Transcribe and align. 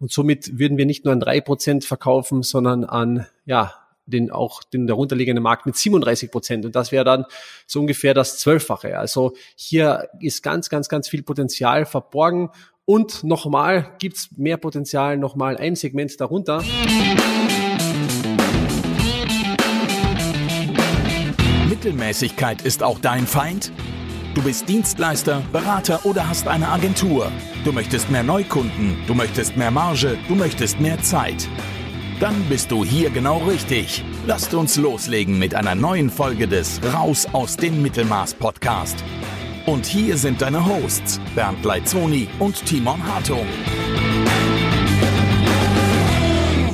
und 0.00 0.10
somit 0.10 0.58
würden 0.58 0.78
wir 0.78 0.86
nicht 0.86 1.04
nur 1.04 1.12
an 1.12 1.20
drei 1.20 1.40
Prozent 1.40 1.84
verkaufen, 1.84 2.42
sondern 2.42 2.84
an, 2.84 3.26
ja, 3.46 3.74
den 4.06 4.30
auch 4.30 4.62
den 4.62 4.86
darunterliegenden 4.86 5.42
Markt 5.42 5.66
mit 5.66 5.76
37 5.76 6.30
Prozent. 6.30 6.64
Und 6.64 6.76
das 6.76 6.92
wäre 6.92 7.04
dann 7.04 7.24
so 7.66 7.80
ungefähr 7.80 8.14
das 8.14 8.38
Zwölffache. 8.38 8.98
Also 8.98 9.34
hier 9.56 10.08
ist 10.20 10.42
ganz, 10.42 10.68
ganz, 10.68 10.88
ganz 10.88 11.08
viel 11.08 11.22
Potenzial 11.22 11.86
verborgen. 11.86 12.50
Und 12.84 13.24
nochmal 13.24 13.94
gibt's 13.98 14.28
mehr 14.36 14.58
Potenzial, 14.58 15.16
nochmal 15.16 15.56
ein 15.56 15.74
Segment 15.74 16.20
darunter. 16.20 16.62
Mittelmäßigkeit 21.68 22.62
ist 22.62 22.82
auch 22.82 22.98
dein 22.98 23.26
Feind? 23.26 23.72
Du 24.34 24.42
bist 24.42 24.68
Dienstleister, 24.68 25.42
Berater 25.52 26.04
oder 26.04 26.28
hast 26.28 26.48
eine 26.48 26.68
Agentur. 26.68 27.30
Du 27.64 27.70
möchtest 27.70 28.10
mehr 28.10 28.24
Neukunden, 28.24 28.96
du 29.06 29.14
möchtest 29.14 29.56
mehr 29.56 29.70
Marge, 29.70 30.18
du 30.26 30.34
möchtest 30.34 30.80
mehr 30.80 31.00
Zeit. 31.00 31.48
Dann 32.18 32.34
bist 32.48 32.72
du 32.72 32.84
hier 32.84 33.10
genau 33.10 33.38
richtig. 33.38 34.04
Lasst 34.26 34.52
uns 34.52 34.76
loslegen 34.76 35.38
mit 35.38 35.54
einer 35.54 35.76
neuen 35.76 36.10
Folge 36.10 36.48
des 36.48 36.80
Raus 36.92 37.28
aus 37.32 37.56
dem 37.56 37.80
Mittelmaß 37.80 38.34
Podcast. 38.34 39.04
Und 39.66 39.86
hier 39.86 40.16
sind 40.16 40.42
deine 40.42 40.66
Hosts 40.66 41.20
Bernd 41.36 41.64
Leitzoni 41.64 42.26
und 42.40 42.66
Timon 42.66 43.02
Hartung. 43.06 43.46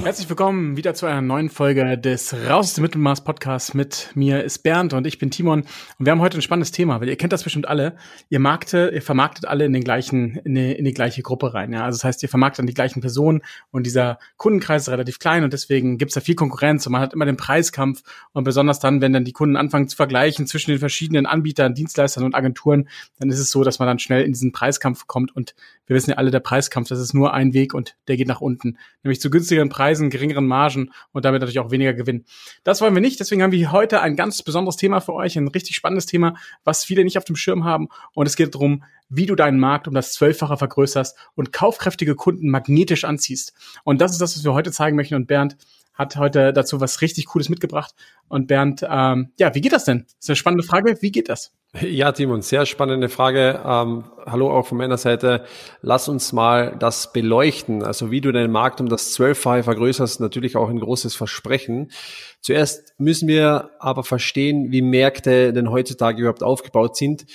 Herzlich 0.02 0.30
willkommen 0.30 0.78
wieder 0.78 0.94
zu 0.94 1.04
einer 1.04 1.20
neuen 1.20 1.50
Folge 1.50 1.98
des 1.98 2.32
Raus 2.32 2.70
aus 2.70 2.74
dem 2.74 2.82
Mittelmaß 2.82 3.22
Podcasts. 3.22 3.74
Mit 3.74 4.10
mir 4.14 4.42
ist 4.42 4.60
Bernd 4.60 4.94
und 4.94 5.06
ich 5.06 5.18
bin 5.18 5.30
Timon. 5.30 5.60
Und 5.60 6.06
wir 6.06 6.10
haben 6.10 6.20
heute 6.20 6.38
ein 6.38 6.42
spannendes 6.42 6.72
Thema, 6.72 7.00
weil 7.00 7.10
ihr 7.10 7.16
kennt 7.16 7.34
das 7.34 7.44
bestimmt 7.44 7.68
alle. 7.68 7.96
Ihr 8.30 8.40
markte, 8.40 8.90
ihr 8.94 9.02
vermarktet 9.02 9.44
alle 9.44 9.66
in 9.66 9.74
den 9.74 9.84
gleichen, 9.84 10.36
in 10.44 10.54
die, 10.54 10.72
in 10.72 10.86
die 10.86 10.94
gleiche 10.94 11.20
Gruppe 11.20 11.52
rein. 11.52 11.74
Ja? 11.74 11.84
Also 11.84 11.98
das 11.98 12.04
heißt, 12.04 12.22
ihr 12.22 12.30
vermarktet 12.30 12.60
an 12.60 12.66
die 12.66 12.74
gleichen 12.74 13.02
Personen 13.02 13.42
und 13.70 13.84
dieser 13.84 14.18
Kundenkreis 14.38 14.82
ist 14.82 14.88
relativ 14.88 15.18
klein 15.18 15.44
und 15.44 15.52
deswegen 15.52 15.98
gibt's 15.98 16.14
da 16.14 16.22
viel 16.22 16.34
Konkurrenz 16.34 16.86
und 16.86 16.92
man 16.92 17.02
hat 17.02 17.12
immer 17.12 17.26
den 17.26 17.36
Preiskampf 17.36 18.02
und 18.32 18.44
besonders 18.44 18.80
dann, 18.80 19.02
wenn 19.02 19.12
dann 19.12 19.24
die 19.24 19.32
Kunden 19.32 19.56
anfangen 19.56 19.86
zu 19.86 19.96
vergleichen 19.96 20.46
zwischen 20.46 20.70
den 20.70 20.80
verschiedenen 20.80 21.26
Anbietern, 21.26 21.74
Dienstleistern 21.74 22.24
und 22.24 22.34
Agenturen, 22.34 22.88
dann 23.18 23.28
ist 23.28 23.38
es 23.38 23.50
so, 23.50 23.64
dass 23.64 23.78
man 23.78 23.86
dann 23.86 23.98
schnell 23.98 24.24
in 24.24 24.32
diesen 24.32 24.52
Preiskampf 24.52 25.06
kommt 25.06 25.36
und 25.36 25.54
wir 25.86 25.96
wissen 25.96 26.10
ja 26.10 26.16
alle, 26.16 26.30
der 26.30 26.40
Preiskampf, 26.40 26.88
das 26.88 27.00
ist 27.00 27.14
nur 27.14 27.34
ein 27.34 27.52
Weg 27.52 27.74
und 27.74 27.96
der 28.08 28.16
geht 28.16 28.28
nach 28.28 28.40
unten, 28.40 28.78
nämlich 29.02 29.20
zu 29.20 29.28
günstigeren 29.28 29.68
Preisen 29.68 29.89
Preisen, 29.90 30.08
geringeren 30.08 30.46
Margen 30.46 30.92
und 31.12 31.24
damit 31.24 31.40
natürlich 31.40 31.58
auch 31.58 31.72
weniger 31.72 31.94
Gewinn. 31.94 32.24
Das 32.62 32.80
wollen 32.80 32.94
wir 32.94 33.00
nicht, 33.00 33.18
deswegen 33.18 33.42
haben 33.42 33.50
wir 33.50 33.72
heute 33.72 34.00
ein 34.00 34.14
ganz 34.14 34.40
besonderes 34.42 34.76
Thema 34.76 35.00
für 35.00 35.14
euch, 35.14 35.36
ein 35.36 35.48
richtig 35.48 35.74
spannendes 35.74 36.06
Thema, 36.06 36.36
was 36.62 36.84
viele 36.84 37.02
nicht 37.02 37.18
auf 37.18 37.24
dem 37.24 37.34
Schirm 37.34 37.64
haben 37.64 37.88
und 38.14 38.26
es 38.26 38.36
geht 38.36 38.54
darum, 38.54 38.84
wie 39.08 39.26
du 39.26 39.34
deinen 39.34 39.58
Markt 39.58 39.88
um 39.88 39.94
das 39.94 40.12
Zwölffache 40.12 40.56
vergrößerst 40.56 41.16
und 41.34 41.52
kaufkräftige 41.52 42.14
Kunden 42.14 42.48
magnetisch 42.48 43.04
anziehst. 43.04 43.52
Und 43.82 44.00
das 44.00 44.12
ist 44.12 44.20
das, 44.20 44.36
was 44.36 44.44
wir 44.44 44.54
heute 44.54 44.70
zeigen 44.70 44.96
möchten 44.96 45.16
und 45.16 45.26
Bernd 45.26 45.56
hat 46.00 46.16
heute 46.16 46.54
dazu 46.54 46.80
was 46.80 47.02
richtig 47.02 47.26
Cooles 47.26 47.50
mitgebracht. 47.50 47.94
Und 48.26 48.46
Bernd, 48.46 48.84
ähm, 48.88 49.32
ja, 49.38 49.54
wie 49.54 49.60
geht 49.60 49.72
das 49.72 49.84
denn? 49.84 50.06
Das 50.06 50.16
ist 50.20 50.30
eine 50.30 50.36
spannende 50.36 50.64
Frage. 50.64 50.96
Wie 51.02 51.12
geht 51.12 51.28
das? 51.28 51.52
Ja, 51.78 52.10
Timon, 52.10 52.40
sehr 52.40 52.64
spannende 52.64 53.10
Frage. 53.10 53.60
Ähm, 53.64 54.04
hallo 54.24 54.50
auch 54.50 54.66
von 54.66 54.78
meiner 54.78 54.96
Seite. 54.96 55.44
Lass 55.82 56.08
uns 56.08 56.32
mal 56.32 56.74
das 56.78 57.12
beleuchten. 57.12 57.82
Also 57.82 58.10
wie 58.10 58.22
du 58.22 58.32
deinen 58.32 58.50
Markt 58.50 58.80
um 58.80 58.88
das 58.88 59.12
Zwölffache 59.12 59.62
vergrößerst, 59.62 60.20
natürlich 60.20 60.56
auch 60.56 60.70
ein 60.70 60.80
großes 60.80 61.14
Versprechen. 61.14 61.92
Zuerst 62.40 62.94
müssen 62.98 63.28
wir 63.28 63.70
aber 63.78 64.02
verstehen, 64.02 64.72
wie 64.72 64.80
Märkte 64.82 65.52
denn 65.52 65.70
heutzutage 65.70 66.22
überhaupt 66.22 66.42
aufgebaut 66.42 66.96
sind 66.96 67.26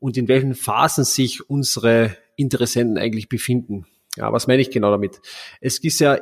und 0.00 0.16
in 0.16 0.26
welchen 0.26 0.56
Phasen 0.56 1.04
sich 1.04 1.48
unsere 1.48 2.16
Interessenten 2.34 2.98
eigentlich 2.98 3.28
befinden. 3.28 3.86
Ja, 4.16 4.32
was 4.32 4.48
meine 4.48 4.60
ich 4.60 4.72
genau 4.72 4.90
damit? 4.90 5.20
Es 5.60 5.78
ist 5.78 6.00
ja 6.00 6.18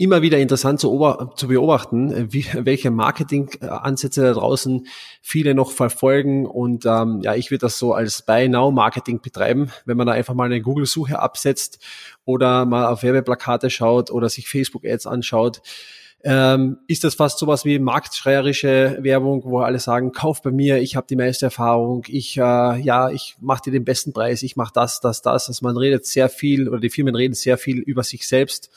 immer 0.00 0.22
wieder 0.22 0.38
interessant 0.38 0.78
zu, 0.78 0.88
zu 1.34 1.48
beobachten, 1.48 2.32
wie, 2.32 2.46
welche 2.54 2.92
Marketingansätze 2.92 4.22
da 4.22 4.32
draußen 4.32 4.86
viele 5.20 5.54
noch 5.54 5.72
verfolgen. 5.72 6.46
Und 6.46 6.86
ähm, 6.86 7.20
ja, 7.22 7.34
ich 7.34 7.50
würde 7.50 7.62
das 7.62 7.78
so 7.78 7.92
als 7.92 8.22
Buy-Now-Marketing 8.22 9.20
betreiben, 9.20 9.72
wenn 9.84 9.96
man 9.96 10.06
da 10.06 10.12
einfach 10.12 10.34
mal 10.34 10.44
eine 10.44 10.62
Google-Suche 10.62 11.18
absetzt 11.18 11.84
oder 12.24 12.64
mal 12.64 12.86
auf 12.86 13.02
Werbeplakate 13.02 13.70
schaut 13.70 14.12
oder 14.12 14.28
sich 14.28 14.48
Facebook-Ads 14.48 15.08
anschaut. 15.08 15.62
Ähm, 16.24 16.78
ist 16.86 17.04
das 17.04 17.14
fast 17.14 17.38
sowas 17.38 17.64
wie 17.64 17.78
marktschreierische 17.78 18.98
Werbung, 19.00 19.42
wo 19.44 19.60
alle 19.60 19.78
sagen, 19.78 20.12
kauf 20.12 20.42
bei 20.42 20.50
mir, 20.50 20.78
ich 20.78 20.96
habe 20.96 21.06
die 21.08 21.14
meiste 21.14 21.46
Erfahrung, 21.46 22.04
ich 22.08 22.36
äh, 22.36 22.40
ja, 22.40 23.10
ich 23.10 23.36
mache 23.40 23.62
dir 23.64 23.70
den 23.72 23.84
besten 23.84 24.12
Preis, 24.12 24.42
ich 24.42 24.56
mache 24.56 24.72
das, 24.74 24.98
das, 25.00 25.22
das. 25.22 25.48
Also 25.48 25.64
man 25.64 25.76
redet 25.76 26.06
sehr 26.06 26.28
viel 26.28 26.68
oder 26.68 26.80
die 26.80 26.90
Firmen 26.90 27.14
reden 27.14 27.34
sehr 27.34 27.56
viel 27.56 27.78
über 27.78 28.02
sich 28.02 28.26
selbst 28.26 28.70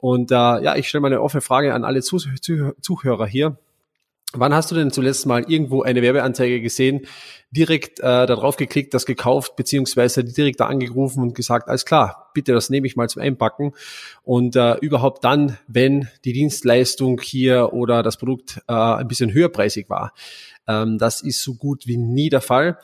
und 0.00 0.30
äh, 0.30 0.34
ja, 0.34 0.76
ich 0.76 0.88
stelle 0.88 1.02
mal 1.02 1.08
eine 1.08 1.22
offene 1.22 1.40
Frage 1.40 1.74
an 1.74 1.84
alle 1.84 2.02
Zuh 2.02 2.18
Zuh 2.18 2.72
Zuhörer 2.80 3.26
hier. 3.26 3.56
Wann 4.32 4.54
hast 4.54 4.70
du 4.70 4.76
denn 4.76 4.92
zuletzt 4.92 5.26
mal 5.26 5.42
irgendwo 5.48 5.82
eine 5.82 6.02
Werbeanzeige 6.02 6.60
gesehen, 6.60 7.06
direkt 7.50 7.98
äh, 7.98 8.26
darauf 8.26 8.56
geklickt, 8.56 8.94
das 8.94 9.04
gekauft, 9.04 9.56
beziehungsweise 9.56 10.22
direkt 10.22 10.60
da 10.60 10.66
angerufen 10.66 11.20
und 11.20 11.34
gesagt, 11.34 11.68
alles 11.68 11.84
klar, 11.84 12.30
bitte, 12.32 12.52
das 12.52 12.70
nehme 12.70 12.86
ich 12.86 12.94
mal 12.94 13.08
zum 13.08 13.22
Einpacken. 13.22 13.72
Und 14.22 14.54
äh, 14.54 14.76
überhaupt 14.76 15.24
dann, 15.24 15.58
wenn 15.66 16.08
die 16.24 16.32
Dienstleistung 16.32 17.20
hier 17.20 17.72
oder 17.72 18.04
das 18.04 18.18
Produkt 18.18 18.62
äh, 18.68 18.72
ein 18.72 19.08
bisschen 19.08 19.32
höherpreisig 19.32 19.90
war. 19.90 20.12
Ähm, 20.68 20.98
das 20.98 21.22
ist 21.22 21.42
so 21.42 21.54
gut 21.54 21.88
wie 21.88 21.96
nie 21.96 22.28
der 22.30 22.40
Fall. 22.40 22.78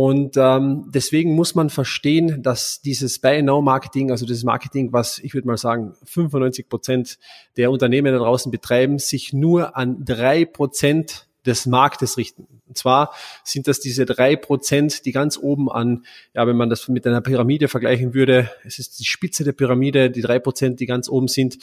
Und 0.00 0.36
ähm, 0.36 0.84
deswegen 0.94 1.34
muss 1.34 1.56
man 1.56 1.70
verstehen, 1.70 2.40
dass 2.44 2.80
dieses 2.80 3.18
Buy-Now-Marketing, 3.18 4.12
also 4.12 4.26
dieses 4.26 4.44
Marketing, 4.44 4.92
was 4.92 5.18
ich 5.18 5.34
würde 5.34 5.48
mal 5.48 5.58
sagen 5.58 5.96
95 6.04 6.68
Prozent 6.68 7.18
der 7.56 7.72
Unternehmen 7.72 8.12
da 8.12 8.20
draußen 8.20 8.52
betreiben, 8.52 9.00
sich 9.00 9.32
nur 9.32 9.76
an 9.76 10.04
drei 10.04 10.44
Prozent 10.44 11.26
des 11.44 11.66
Marktes 11.66 12.16
richten. 12.16 12.46
Und 12.68 12.78
zwar 12.78 13.12
sind 13.42 13.66
das 13.66 13.80
diese 13.80 14.06
drei 14.06 14.36
Prozent, 14.36 15.04
die 15.04 15.10
ganz 15.10 15.36
oben 15.36 15.68
an, 15.68 16.04
ja, 16.32 16.46
wenn 16.46 16.56
man 16.56 16.70
das 16.70 16.86
mit 16.86 17.04
einer 17.04 17.20
Pyramide 17.20 17.66
vergleichen 17.66 18.14
würde, 18.14 18.52
es 18.64 18.78
ist 18.78 19.00
die 19.00 19.04
Spitze 19.04 19.42
der 19.42 19.50
Pyramide, 19.50 20.12
die 20.12 20.22
drei 20.22 20.38
Prozent, 20.38 20.78
die 20.78 20.86
ganz 20.86 21.08
oben 21.08 21.26
sind, 21.26 21.58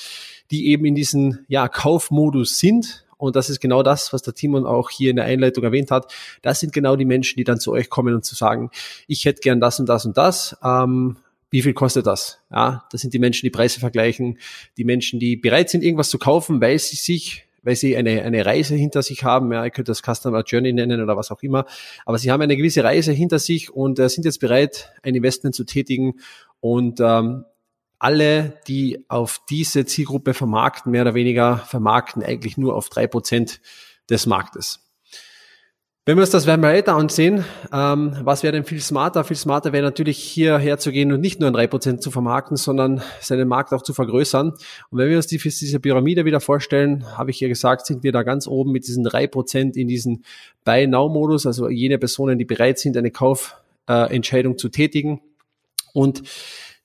die 0.52 0.68
eben 0.68 0.84
in 0.84 0.96
diesem 0.96 1.46
ja, 1.48 1.70
Kaufmodus 1.70 2.58
sind, 2.58 3.06
und 3.18 3.36
das 3.36 3.50
ist 3.50 3.60
genau 3.60 3.84
das, 3.84 4.14
was 4.14 4.22
der 4.22 4.34
Timon 4.34 4.66
auch 4.66 4.90
hier 4.90 5.10
in 5.10 5.16
der 5.16 5.26
Einleitung 5.26 5.64
erwähnt 5.64 5.92
hat. 5.92 6.14
Das 6.42 6.60
sind 6.60 6.74
genau 6.74 6.96
die 6.96 7.06
Menschen, 7.06 7.38
die 7.38 7.44
dann 7.44 7.60
zu 7.60 7.72
euch 7.72 7.90
kommen 7.90 8.14
und 8.14 8.26
zu 8.26 8.36
sagen, 8.36 8.70
ich 9.08 9.26
hätte 9.26 9.42
gern 9.42 9.60
das 9.60 9.80
und 9.80 9.88
das 9.88 10.06
und 10.06 10.18
das. 10.18 10.58
Ähm, 10.64 11.18
wie 11.50 11.62
viel 11.62 11.74
kostet 11.74 12.06
das? 12.06 12.40
Ja, 12.52 12.86
das 12.92 13.02
sind 13.02 13.14
die 13.14 13.20
Menschen, 13.20 13.46
die 13.46 13.52
Preise 13.52 13.80
vergleichen, 13.80 14.40
die 14.78 14.84
Menschen, 14.84 15.20
die 15.20 15.38
bereit 15.38 15.70
sind, 15.70 15.84
irgendwas 15.84 16.10
zu 16.10 16.18
kaufen, 16.18 16.60
weil 16.60 16.80
sie 16.80 16.98
sich 16.98 17.46
weil 17.66 17.76
sie 17.76 17.98
eine, 17.98 18.22
eine 18.22 18.46
Reise 18.46 18.76
hinter 18.76 19.02
sich 19.02 19.24
haben, 19.24 19.52
ja, 19.52 19.66
ihr 19.66 19.72
könnt 19.72 19.90
das 19.90 20.04
Customer 20.04 20.44
Journey 20.44 20.72
nennen 20.72 21.02
oder 21.02 21.18
was 21.18 21.32
auch 21.32 21.42
immer, 21.42 21.66
aber 22.06 22.20
sie 22.20 22.32
haben 22.32 22.42
eine 22.42 22.56
gewisse 22.56 22.84
Reise 22.84 23.12
hinter 23.12 23.40
sich 23.40 23.74
und 23.74 23.98
äh, 23.98 24.08
sind 24.08 24.24
jetzt 24.24 24.40
bereit, 24.40 24.94
ein 25.02 25.16
Investment 25.16 25.56
zu 25.56 25.64
tätigen 25.64 26.20
und 26.60 27.00
ähm, 27.02 27.44
alle, 28.06 28.60
die 28.68 29.04
auf 29.08 29.42
diese 29.50 29.88
Zielgruppe 29.88 30.36
vermarkten, 30.36 30.92
mehr 30.92 31.02
oder 31.02 31.16
weniger 31.16 31.58
vermarkten 31.58 32.22
eigentlich 32.22 32.56
nur 32.56 32.76
auf 32.76 32.88
drei 32.90 33.08
Prozent 33.08 33.62
des 34.12 34.28
Marktes. 34.28 34.80
Wenn 36.06 36.18
wir 36.18 36.22
uns 36.22 36.30
das 36.30 36.46
weiter 36.46 36.94
ansehen, 36.94 37.46
ähm, 37.74 38.16
was 38.22 38.44
wäre 38.44 38.52
denn 38.52 38.64
viel 38.64 38.80
smarter? 38.80 39.24
Viel 39.24 39.38
smarter 39.38 39.74
wäre 39.74 39.84
natürlich 39.84 40.20
hier 40.20 40.60
herzugehen 40.60 41.12
und 41.12 41.20
nicht 41.20 41.40
nur 41.40 41.52
drei 41.52 41.66
Prozent 41.66 42.04
zu 42.04 42.12
vermarkten, 42.12 42.58
sondern 42.58 43.02
seinen 43.22 43.48
Markt 43.48 43.74
auch 43.74 43.82
zu 43.82 43.96
vergrößern. 43.96 44.52
Und 44.52 44.98
wenn 45.00 45.10
wir 45.10 45.18
uns 45.18 45.26
die, 45.26 45.40
diese 45.40 45.80
Pyramide 45.80 46.26
wieder 46.26 46.42
vorstellen, 46.42 47.18
habe 47.18 47.32
ich 47.32 47.40
ja 47.40 47.48
gesagt, 47.48 47.88
sind 47.88 48.04
wir 48.04 48.12
da 48.12 48.22
ganz 48.22 48.46
oben 48.46 48.72
mit 48.72 48.86
diesen 48.86 49.04
drei 49.04 49.26
Prozent 49.26 49.78
in 49.78 49.88
diesen 49.88 50.26
Buy-Now-Modus, 50.64 51.48
also 51.48 51.70
jene 51.70 51.98
Personen, 51.98 52.38
die 52.38 52.46
bereit 52.46 52.78
sind, 52.78 52.98
eine 52.98 53.10
Kaufentscheidung 53.10 54.54
äh, 54.54 54.58
zu 54.58 54.70
tätigen. 54.70 55.22
Und 55.92 56.22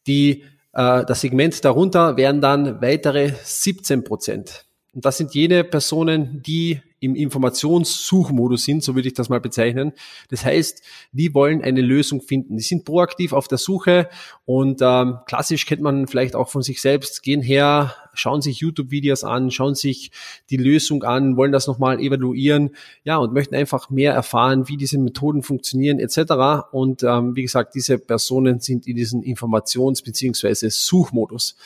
die 0.07 0.45
das 0.73 1.21
Segment 1.21 1.65
darunter 1.65 2.17
wären 2.17 2.41
dann 2.41 2.81
weitere 2.81 3.33
17 3.43 4.05
Prozent. 4.05 4.70
Und 4.93 5.05
das 5.05 5.19
sind 5.19 5.35
jene 5.35 5.63
Personen, 5.63 6.43
die 6.43 6.81
im 7.01 7.15
Informationssuchmodus 7.15 8.65
sind, 8.65 8.85
so 8.85 8.95
würde 8.95 9.09
ich 9.09 9.15
das 9.15 9.29
mal 9.31 9.41
bezeichnen. 9.41 9.93
Das 10.29 10.45
heißt, 10.45 10.83
die 11.13 11.33
wollen 11.33 11.63
eine 11.63 11.81
Lösung 11.81 12.21
finden. 12.21 12.57
Die 12.57 12.63
sind 12.63 12.85
proaktiv 12.85 13.33
auf 13.33 13.49
der 13.49 13.57
Suche 13.57 14.09
und 14.45 14.81
ähm, 14.83 15.19
klassisch 15.27 15.65
kennt 15.65 15.81
man 15.81 16.07
vielleicht 16.07 16.37
auch 16.37 16.51
von 16.51 16.63
sich 16.63 16.83
selbst, 16.83 17.23
gehen 17.23 17.41
her, 17.41 17.95
schauen 18.13 18.43
sich 18.43 18.59
YouTube-Videos 18.59 19.25
an, 19.25 19.51
schauen 19.51 19.75
sich 19.75 20.11
die 20.51 20.59
Lösung 20.59 21.03
an, 21.05 21.37
wollen 21.37 21.53
das 21.53 21.67
nochmal 21.67 22.01
evaluieren, 22.01 22.71
ja, 23.05 23.17
und 23.17 23.33
möchten 23.33 23.55
einfach 23.55 23.89
mehr 23.89 24.13
erfahren, 24.13 24.69
wie 24.69 24.77
diese 24.77 24.99
Methoden 24.99 25.43
funktionieren 25.43 26.01
etc. 26.01 26.69
Und 26.71 27.03
ähm, 27.03 27.35
wie 27.35 27.43
gesagt, 27.43 27.75
diese 27.75 27.99
Personen 27.99 28.61
sind 28.61 28.87
in 28.87 28.97
diesem 28.97 29.23
Informations- 29.23 30.05
beziehungsweise 30.05 30.69
Suchmodus. 30.69 31.57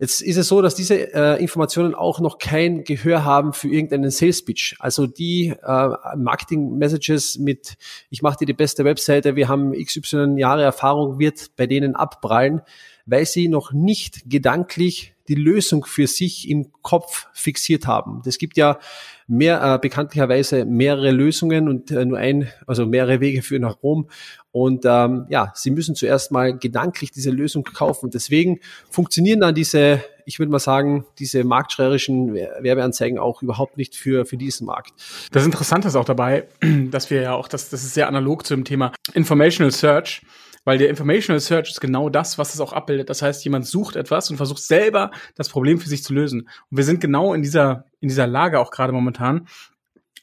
Jetzt 0.00 0.22
ist 0.22 0.36
es 0.36 0.46
so, 0.46 0.62
dass 0.62 0.76
diese 0.76 1.12
äh, 1.12 1.42
Informationen 1.42 1.94
auch 1.96 2.20
noch 2.20 2.38
kein 2.38 2.84
Gehör 2.84 3.24
haben 3.24 3.52
für 3.52 3.68
irgendeinen 3.68 4.10
Sales 4.10 4.44
Pitch. 4.44 4.76
Also 4.78 5.08
die 5.08 5.48
äh, 5.48 5.88
Marketing 6.16 6.78
Messages 6.78 7.36
mit 7.38 7.76
ich 8.08 8.22
mache 8.22 8.38
dir 8.38 8.46
die 8.46 8.52
beste 8.52 8.84
Webseite, 8.84 9.34
wir 9.34 9.48
haben 9.48 9.72
XY 9.72 10.34
Jahre 10.36 10.62
Erfahrung 10.62 11.18
wird 11.18 11.56
bei 11.56 11.66
denen 11.66 11.96
abprallen, 11.96 12.62
weil 13.06 13.26
sie 13.26 13.48
noch 13.48 13.72
nicht 13.72 14.30
gedanklich 14.30 15.14
die 15.28 15.34
Lösung 15.34 15.84
für 15.84 16.06
sich 16.06 16.48
im 16.48 16.72
Kopf 16.82 17.26
fixiert 17.32 17.86
haben. 17.86 18.22
Es 18.24 18.38
gibt 18.38 18.56
ja 18.56 18.78
mehr 19.28 19.62
äh, 19.62 19.78
bekanntlicherweise 19.78 20.64
mehrere 20.64 21.10
Lösungen 21.10 21.68
und 21.68 21.90
äh, 21.90 22.04
nur 22.04 22.18
ein, 22.18 22.48
also 22.66 22.86
mehrere 22.86 23.20
Wege 23.20 23.42
führen 23.42 23.62
nach 23.62 23.82
Rom. 23.82 24.08
Und 24.50 24.84
ähm, 24.86 25.26
ja, 25.28 25.52
sie 25.54 25.70
müssen 25.70 25.94
zuerst 25.94 26.32
mal 26.32 26.56
gedanklich 26.56 27.10
diese 27.10 27.30
Lösung 27.30 27.62
kaufen. 27.62 28.10
Deswegen 28.10 28.60
funktionieren 28.90 29.40
dann 29.40 29.54
diese, 29.54 30.02
ich 30.24 30.38
würde 30.38 30.50
mal 30.50 30.58
sagen, 30.58 31.04
diese 31.18 31.44
marktschreierischen 31.44 32.32
Werbeanzeigen 32.34 33.18
auch 33.18 33.42
überhaupt 33.42 33.76
nicht 33.76 33.94
für, 33.94 34.24
für 34.24 34.38
diesen 34.38 34.66
Markt. 34.66 34.94
Das 35.30 35.44
Interessante 35.44 35.88
ist 35.88 35.96
auch 35.96 36.06
dabei, 36.06 36.48
dass 36.90 37.10
wir 37.10 37.20
ja 37.20 37.34
auch, 37.34 37.48
das, 37.48 37.68
das 37.68 37.84
ist 37.84 37.92
sehr 37.92 38.08
analog 38.08 38.46
zu 38.46 38.54
dem 38.54 38.64
Thema 38.64 38.92
Informational 39.12 39.70
Search 39.70 40.22
weil 40.68 40.76
der 40.76 40.90
Informational 40.90 41.40
Search 41.40 41.70
ist 41.70 41.80
genau 41.80 42.10
das, 42.10 42.36
was 42.36 42.52
es 42.52 42.60
auch 42.60 42.74
abbildet. 42.74 43.08
Das 43.08 43.22
heißt, 43.22 43.42
jemand 43.42 43.66
sucht 43.66 43.96
etwas 43.96 44.30
und 44.30 44.36
versucht 44.36 44.62
selber 44.62 45.12
das 45.34 45.48
Problem 45.48 45.80
für 45.80 45.88
sich 45.88 46.04
zu 46.04 46.12
lösen. 46.12 46.42
Und 46.42 46.76
wir 46.76 46.84
sind 46.84 47.00
genau 47.00 47.32
in 47.32 47.40
dieser, 47.40 47.86
in 48.00 48.10
dieser 48.10 48.26
Lage 48.26 48.60
auch 48.60 48.70
gerade 48.70 48.92
momentan, 48.92 49.48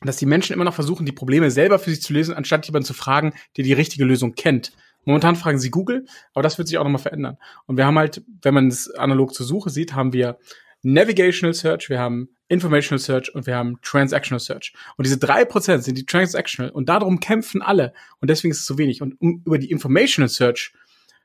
dass 0.03 0.17
die 0.17 0.27
Menschen 0.27 0.53
immer 0.53 0.63
noch 0.63 0.75
versuchen, 0.75 1.03
die 1.03 1.11
Probleme 1.13 1.49
selber 1.49 1.79
für 1.79 1.89
sich 1.89 2.03
zu 2.03 2.13
lösen, 2.13 2.35
anstatt 2.35 2.67
jemanden 2.67 2.85
zu 2.85 2.93
fragen, 2.93 3.33
der 3.57 3.63
die 3.63 3.73
richtige 3.73 4.05
Lösung 4.05 4.35
kennt. 4.35 4.71
Momentan 5.03 5.35
fragen 5.35 5.57
sie 5.57 5.71
Google, 5.71 6.05
aber 6.35 6.43
das 6.43 6.59
wird 6.59 6.67
sich 6.67 6.77
auch 6.77 6.83
nochmal 6.83 7.01
verändern. 7.01 7.39
Und 7.65 7.77
wir 7.77 7.87
haben 7.87 7.97
halt, 7.97 8.21
wenn 8.43 8.53
man 8.53 8.67
es 8.67 8.91
analog 8.91 9.33
zur 9.33 9.47
Suche 9.47 9.71
sieht, 9.71 9.95
haben 9.95 10.13
wir 10.13 10.37
Navigational 10.85 11.53
Search, 11.53 11.89
wir 11.89 11.99
haben 11.99 12.29
Informational 12.47 12.99
Search 12.99 13.33
und 13.33 13.47
wir 13.47 13.55
haben 13.55 13.79
Transactional 13.81 14.39
Search. 14.39 14.73
Und 14.97 15.07
diese 15.07 15.17
drei 15.17 15.43
Prozent 15.43 15.83
sind 15.83 15.97
die 15.97 16.05
Transactional 16.05 16.71
und 16.71 16.89
darum 16.89 17.19
kämpfen 17.19 17.63
alle. 17.63 17.93
Und 18.21 18.29
deswegen 18.29 18.51
ist 18.51 18.59
es 18.59 18.65
so 18.67 18.77
wenig. 18.77 19.01
Und 19.01 19.19
um, 19.19 19.41
über 19.45 19.57
die 19.57 19.71
Informational 19.71 20.29
Search, 20.29 20.73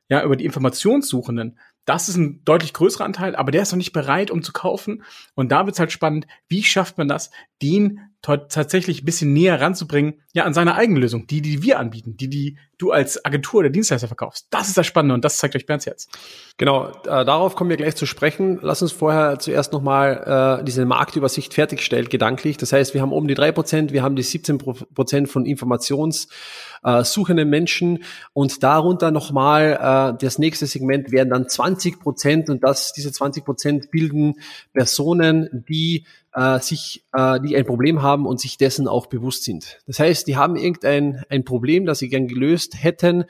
ja, 0.08 0.24
über 0.24 0.36
die 0.36 0.46
Informationssuchenden, 0.46 1.58
das 1.84 2.08
ist 2.08 2.16
ein 2.16 2.42
deutlich 2.44 2.72
größerer 2.72 3.04
Anteil, 3.04 3.36
aber 3.36 3.50
der 3.50 3.62
ist 3.62 3.72
noch 3.72 3.76
nicht 3.76 3.92
bereit, 3.92 4.30
um 4.30 4.42
zu 4.42 4.52
kaufen. 4.52 5.02
Und 5.34 5.52
da 5.52 5.66
wird 5.66 5.74
es 5.74 5.80
halt 5.80 5.92
spannend, 5.92 6.26
wie 6.48 6.62
schafft 6.62 6.96
man 6.96 7.08
das, 7.08 7.30
den 7.62 8.00
tatsächlich 8.22 9.02
ein 9.02 9.06
bisschen 9.06 9.32
näher 9.32 9.60
ranzubringen, 9.60 10.14
ja, 10.34 10.44
an 10.44 10.52
seine 10.52 10.74
eigene 10.74 11.00
Lösung, 11.00 11.26
die, 11.26 11.40
die 11.40 11.62
wir 11.62 11.78
anbieten, 11.78 12.18
die, 12.18 12.28
die 12.28 12.58
du 12.76 12.92
als 12.92 13.24
Agentur 13.24 13.60
oder 13.60 13.70
Dienstleister 13.70 14.08
verkaufst. 14.08 14.46
Das 14.50 14.68
ist 14.68 14.76
das 14.76 14.86
Spannende 14.86 15.14
und 15.14 15.24
das 15.24 15.38
zeigt 15.38 15.56
euch 15.56 15.64
Bernds 15.64 15.86
jetzt. 15.86 16.10
Genau, 16.58 16.88
äh, 16.88 17.24
darauf 17.24 17.54
kommen 17.54 17.70
wir 17.70 17.78
gleich 17.78 17.96
zu 17.96 18.04
sprechen. 18.04 18.58
Lass 18.60 18.82
uns 18.82 18.92
vorher 18.92 19.38
zuerst 19.38 19.72
nochmal 19.72 20.60
äh, 20.60 20.64
diese 20.64 20.84
Marktübersicht 20.84 21.54
fertigstellen, 21.54 22.10
gedanklich. 22.10 22.58
Das 22.58 22.72
heißt, 22.72 22.92
wir 22.92 23.00
haben 23.00 23.12
oben 23.12 23.26
die 23.26 23.34
drei 23.34 23.52
Prozent, 23.52 23.92
wir 23.92 24.02
haben 24.02 24.16
die 24.16 24.22
17 24.22 24.58
Prozent 24.58 25.30
von 25.30 25.46
informationssuchenden 25.46 27.46
äh, 27.46 27.50
Menschen 27.50 28.04
und 28.34 28.62
darunter 28.62 29.10
nochmal 29.10 30.14
äh, 30.14 30.18
das 30.20 30.38
nächste 30.38 30.66
Segment 30.66 31.10
wären 31.10 31.30
dann 31.30 31.48
20 31.48 32.00
Prozent 32.00 32.50
und 32.50 32.62
das, 32.62 32.92
diese 32.92 33.12
20 33.12 33.46
Prozent 33.46 33.90
bilden 33.90 34.34
Personen, 34.74 35.64
die 35.68 36.04
äh, 36.34 36.58
sich, 36.60 37.04
äh, 37.12 37.40
die 37.40 37.56
ein 37.56 37.64
Problem 37.66 38.02
haben 38.02 38.26
und 38.26 38.40
sich 38.40 38.56
dessen 38.56 38.88
auch 38.88 39.06
bewusst 39.06 39.44
sind. 39.44 39.78
Das 39.86 39.98
heißt, 39.98 40.26
die 40.26 40.36
haben 40.36 40.56
irgendein 40.56 41.24
ein 41.28 41.44
Problem, 41.44 41.86
das 41.86 41.98
sie 41.98 42.08
gern 42.08 42.28
gelöst 42.28 42.82
hätten 42.82 43.24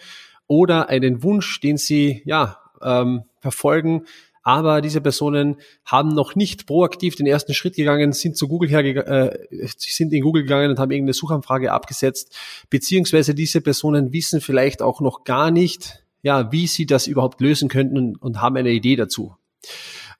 oder 0.46 0.88
einen 0.88 1.22
Wunsch, 1.22 1.60
den 1.60 1.76
sie 1.76 2.22
ja 2.24 2.58
ähm, 2.82 3.24
verfolgen, 3.40 4.04
aber 4.42 4.80
diese 4.80 5.00
Personen 5.00 5.56
haben 5.84 6.08
noch 6.08 6.34
nicht 6.34 6.66
proaktiv 6.66 7.14
den 7.14 7.26
ersten 7.26 7.52
Schritt 7.52 7.76
gegangen, 7.76 8.12
sind 8.12 8.36
zu 8.36 8.48
Google 8.48 8.70
hergegangen, 8.70 9.30
äh, 9.30 9.68
sind 9.76 10.12
in 10.12 10.22
Google 10.22 10.44
gegangen 10.44 10.70
und 10.70 10.78
haben 10.78 10.90
irgendeine 10.90 11.12
Suchanfrage 11.12 11.72
abgesetzt, 11.72 12.36
beziehungsweise 12.70 13.34
diese 13.34 13.60
Personen 13.60 14.12
wissen 14.12 14.40
vielleicht 14.40 14.80
auch 14.80 15.00
noch 15.00 15.24
gar 15.24 15.50
nicht, 15.50 16.04
ja, 16.22 16.50
wie 16.52 16.66
sie 16.66 16.86
das 16.86 17.06
überhaupt 17.06 17.40
lösen 17.40 17.68
könnten 17.68 17.98
und, 17.98 18.16
und 18.16 18.40
haben 18.40 18.56
eine 18.56 18.70
Idee 18.70 18.96
dazu. 18.96 19.34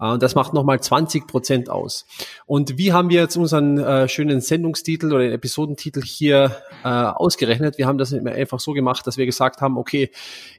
Äh, 0.00 0.12
und 0.12 0.23
das 0.23 0.35
macht 0.35 0.52
nochmal 0.52 0.81
20 0.81 1.26
Prozent 1.26 1.70
aus. 1.70 2.06
Und 2.47 2.79
wie 2.79 2.93
haben 2.93 3.11
wir 3.11 3.20
jetzt 3.20 3.37
unseren 3.37 3.79
äh, 3.79 4.08
schönen 4.08 4.41
Sendungstitel 4.41 5.12
oder 5.12 5.31
Episodentitel 5.31 6.02
hier 6.02 6.56
äh, 6.85 6.88
ausgerechnet? 6.88 7.79
Wir 7.79 7.87
haben 7.87 7.99
das 7.99 8.12
einfach 8.12 8.61
so 8.61 8.73
gemacht, 8.73 9.06
dass 9.06 9.17
wir 9.17 9.26
gesagt 9.26 9.61
haben, 9.61 9.76
okay, 9.76 10.11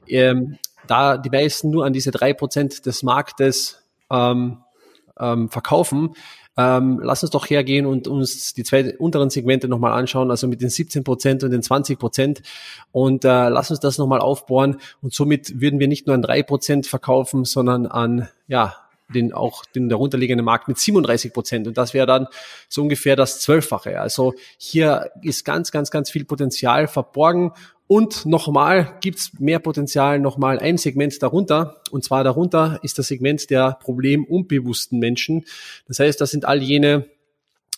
ähm, 0.06 0.58
da 0.86 1.16
die 1.16 1.30
meisten 1.30 1.70
nur 1.70 1.84
an 1.84 1.92
diese 1.92 2.10
drei 2.10 2.32
Prozent 2.32 2.86
des 2.86 3.02
Marktes 3.02 3.82
ähm, 4.10 4.58
ähm, 5.18 5.48
verkaufen, 5.48 6.14
ähm, 6.56 7.00
lass 7.02 7.22
uns 7.22 7.30
doch 7.30 7.48
hergehen 7.48 7.86
und 7.86 8.08
uns 8.08 8.52
die 8.52 8.62
zwei 8.62 8.96
unteren 8.98 9.30
Segmente 9.30 9.68
nochmal 9.68 9.92
anschauen, 9.92 10.30
also 10.30 10.48
mit 10.48 10.60
den 10.60 10.68
17 10.68 11.02
Prozent 11.02 11.44
und 11.44 11.50
den 11.50 11.62
20 11.62 11.98
Prozent 11.98 12.42
und 12.90 13.24
äh, 13.24 13.48
lass 13.48 13.70
uns 13.70 13.80
das 13.80 13.96
nochmal 13.96 14.20
aufbohren 14.20 14.76
und 15.00 15.14
somit 15.14 15.60
würden 15.60 15.80
wir 15.80 15.88
nicht 15.88 16.06
nur 16.06 16.14
an 16.14 16.20
drei 16.22 16.42
Prozent 16.42 16.86
verkaufen, 16.86 17.44
sondern 17.44 17.86
an 17.86 18.28
ja 18.48 18.76
den 19.12 19.32
auch 19.32 19.64
den 19.64 19.88
darunterliegenden 19.88 20.44
Markt 20.44 20.68
mit 20.68 20.78
37 20.78 21.32
Prozent. 21.32 21.66
Und 21.66 21.78
das 21.78 21.94
wäre 21.94 22.06
dann 22.06 22.26
so 22.68 22.82
ungefähr 22.82 23.16
das 23.16 23.40
Zwölffache. 23.40 24.00
Also 24.00 24.34
hier 24.58 25.10
ist 25.22 25.44
ganz, 25.44 25.70
ganz, 25.70 25.90
ganz 25.90 26.10
viel 26.10 26.24
Potenzial 26.24 26.88
verborgen. 26.88 27.52
Und 27.86 28.24
nochmal 28.24 28.96
gibt's 29.00 29.32
mehr 29.38 29.58
Potenzial, 29.58 30.18
nochmal 30.18 30.58
ein 30.58 30.78
Segment 30.78 31.22
darunter. 31.22 31.82
Und 31.90 32.04
zwar 32.04 32.24
darunter 32.24 32.78
ist 32.82 32.98
das 32.98 33.08
Segment 33.08 33.50
der 33.50 33.78
problemunbewussten 33.82 34.98
Menschen. 34.98 35.44
Das 35.86 35.98
heißt, 35.98 36.20
das 36.20 36.30
sind 36.30 36.46
all 36.46 36.62
jene, 36.62 37.06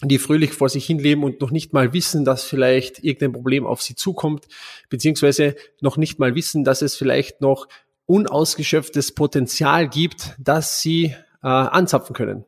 die 0.02 0.18
fröhlich 0.18 0.52
vor 0.52 0.68
sich 0.68 0.86
hinleben 0.86 1.24
und 1.24 1.40
noch 1.40 1.50
nicht 1.50 1.72
mal 1.72 1.92
wissen, 1.92 2.24
dass 2.24 2.44
vielleicht 2.44 3.02
irgendein 3.02 3.32
Problem 3.32 3.66
auf 3.66 3.82
sie 3.82 3.94
zukommt, 3.94 4.46
beziehungsweise 4.88 5.56
noch 5.80 5.96
nicht 5.96 6.18
mal 6.18 6.34
wissen, 6.34 6.64
dass 6.64 6.82
es 6.82 6.96
vielleicht 6.96 7.40
noch 7.40 7.66
unausgeschöpftes 8.06 9.12
Potenzial 9.12 9.88
gibt, 9.88 10.34
das 10.38 10.80
sie 10.80 11.14
äh, 11.44 11.48
anzapfen 11.48 12.16
können. 12.16 12.44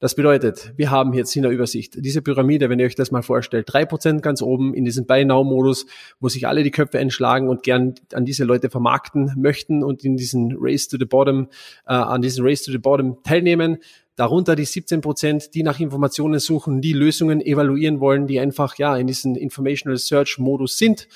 Das 0.00 0.14
bedeutet, 0.14 0.72
wir 0.76 0.90
haben 0.90 1.12
jetzt 1.12 1.36
in 1.36 1.42
der 1.42 1.52
Übersicht 1.52 1.94
diese 1.98 2.22
Pyramide, 2.22 2.68
wenn 2.68 2.80
ihr 2.80 2.86
euch 2.86 2.94
das 2.94 3.10
mal 3.10 3.22
vorstellt, 3.22 3.66
drei 3.70 3.84
Prozent 3.84 4.22
ganz 4.22 4.42
oben 4.42 4.74
in 4.74 4.84
diesem 4.84 5.06
Buy 5.06 5.24
Now 5.24 5.44
Modus, 5.44 5.86
wo 6.20 6.28
sich 6.28 6.48
alle 6.48 6.62
die 6.62 6.70
Köpfe 6.70 6.98
einschlagen 6.98 7.48
und 7.48 7.62
gern 7.62 7.94
an 8.14 8.24
diese 8.24 8.44
Leute 8.44 8.70
vermarkten 8.70 9.34
möchten 9.36 9.84
und 9.84 10.04
in 10.04 10.16
diesen 10.16 10.56
Race 10.58 10.88
to 10.88 10.96
the 10.98 11.04
Bottom, 11.04 11.48
äh, 11.86 11.92
an 11.92 12.22
diesen 12.22 12.44
Race 12.44 12.62
to 12.62 12.72
the 12.72 12.78
Bottom 12.78 13.18
teilnehmen. 13.22 13.78
Darunter 14.16 14.56
die 14.56 14.64
17 14.64 15.00
Prozent, 15.00 15.54
die 15.54 15.62
nach 15.62 15.78
Informationen 15.78 16.40
suchen, 16.40 16.80
die 16.80 16.92
Lösungen 16.92 17.40
evaluieren 17.40 18.00
wollen, 18.00 18.26
die 18.26 18.40
einfach 18.40 18.76
ja 18.78 18.96
in 18.96 19.06
diesen 19.06 19.36
Informational 19.36 19.96
Search 19.98 20.38
Modus 20.38 20.76
sind 20.76 21.08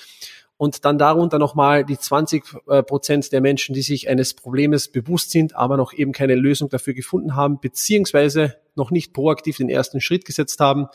und 0.57 0.85
dann 0.85 0.99
darunter 0.99 1.39
nochmal 1.39 1.85
die 1.85 1.99
20 1.99 2.45
äh, 2.69 2.83
Prozent 2.83 3.33
der 3.33 3.41
Menschen, 3.41 3.75
die 3.75 3.83
sich 3.83 4.09
eines 4.09 4.35
Problems 4.35 4.89
bewusst 4.89 5.31
sind, 5.31 5.57
aber 5.57 5.77
noch 5.77 5.93
eben 5.93 6.13
keine 6.13 6.35
Lösung 6.35 6.69
dafür 6.69 6.95
gefunden 6.95 7.35
haben, 7.35 7.61
beziehungsweise 7.61 8.57
noch 8.77 8.91
nicht 8.91 9.13
proaktiv 9.13 9.57
den 9.57 9.69
ersten 9.69 10.01
Schritt 10.01 10.25
gesetzt 10.25 10.61
haben. 10.61 10.87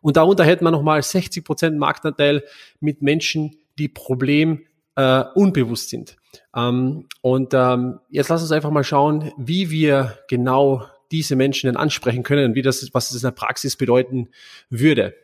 Und 0.00 0.16
darunter 0.16 0.44
hätten 0.44 0.64
wir 0.64 0.70
nochmal 0.70 1.02
60 1.02 1.44
Prozent 1.44 1.78
Marktanteil 1.78 2.44
mit 2.80 3.02
Menschen, 3.02 3.56
die 3.78 3.88
Problem 3.88 4.66
äh, 4.96 5.24
unbewusst 5.34 5.90
sind. 5.90 6.16
Ähm, 6.54 7.06
und 7.20 7.54
ähm, 7.54 8.00
jetzt 8.10 8.28
lass 8.28 8.42
uns 8.42 8.52
einfach 8.52 8.70
mal 8.70 8.84
schauen, 8.84 9.32
wie 9.36 9.70
wir 9.70 10.18
genau 10.28 10.84
diese 11.12 11.36
Menschen 11.36 11.68
denn 11.68 11.76
ansprechen 11.76 12.22
können, 12.22 12.54
wie 12.54 12.62
das, 12.62 12.88
was 12.92 13.08
das 13.08 13.22
in 13.22 13.26
der 13.26 13.30
Praxis 13.30 13.76
bedeuten 13.76 14.28
würde. 14.68 15.14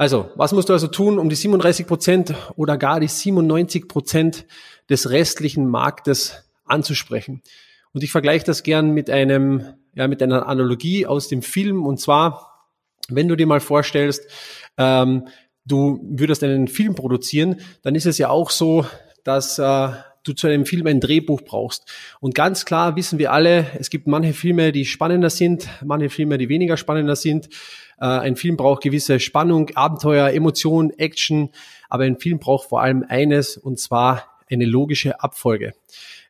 Also, 0.00 0.30
was 0.34 0.52
musst 0.52 0.70
du 0.70 0.72
also 0.72 0.86
tun, 0.86 1.18
um 1.18 1.28
die 1.28 1.36
37 1.36 1.86
Prozent 1.86 2.34
oder 2.56 2.78
gar 2.78 3.00
die 3.00 3.06
97 3.06 3.86
Prozent 3.86 4.46
des 4.88 5.10
restlichen 5.10 5.68
Marktes 5.68 6.42
anzusprechen? 6.64 7.42
Und 7.92 8.02
ich 8.02 8.10
vergleiche 8.10 8.46
das 8.46 8.62
gern 8.62 8.92
mit 8.92 9.10
einem, 9.10 9.74
ja, 9.94 10.08
mit 10.08 10.22
einer 10.22 10.48
Analogie 10.48 11.04
aus 11.04 11.28
dem 11.28 11.42
Film. 11.42 11.84
Und 11.84 12.00
zwar, 12.00 12.66
wenn 13.10 13.28
du 13.28 13.36
dir 13.36 13.46
mal 13.46 13.60
vorstellst, 13.60 14.26
ähm, 14.78 15.28
du 15.66 16.00
würdest 16.02 16.42
einen 16.44 16.68
Film 16.68 16.94
produzieren, 16.94 17.60
dann 17.82 17.94
ist 17.94 18.06
es 18.06 18.16
ja 18.16 18.30
auch 18.30 18.48
so, 18.48 18.86
dass 19.22 19.58
äh, 19.58 19.90
du 20.22 20.32
zu 20.32 20.46
einem 20.46 20.66
Film 20.66 20.86
ein 20.86 21.00
Drehbuch 21.00 21.42
brauchst. 21.42 21.90
Und 22.20 22.34
ganz 22.34 22.64
klar 22.64 22.96
wissen 22.96 23.18
wir 23.18 23.32
alle, 23.32 23.66
es 23.78 23.90
gibt 23.90 24.06
manche 24.06 24.32
Filme, 24.32 24.72
die 24.72 24.84
spannender 24.84 25.30
sind, 25.30 25.68
manche 25.84 26.10
Filme, 26.10 26.38
die 26.38 26.48
weniger 26.48 26.76
spannender 26.76 27.16
sind. 27.16 27.48
Äh, 27.98 28.06
ein 28.06 28.36
Film 28.36 28.56
braucht 28.56 28.82
gewisse 28.82 29.20
Spannung, 29.20 29.70
Abenteuer, 29.74 30.30
Emotion, 30.30 30.90
Action, 30.90 31.50
aber 31.88 32.04
ein 32.04 32.18
Film 32.18 32.38
braucht 32.38 32.68
vor 32.68 32.82
allem 32.82 33.04
eines, 33.08 33.56
und 33.56 33.78
zwar 33.78 34.24
eine 34.50 34.66
logische 34.66 35.20
Abfolge. 35.22 35.74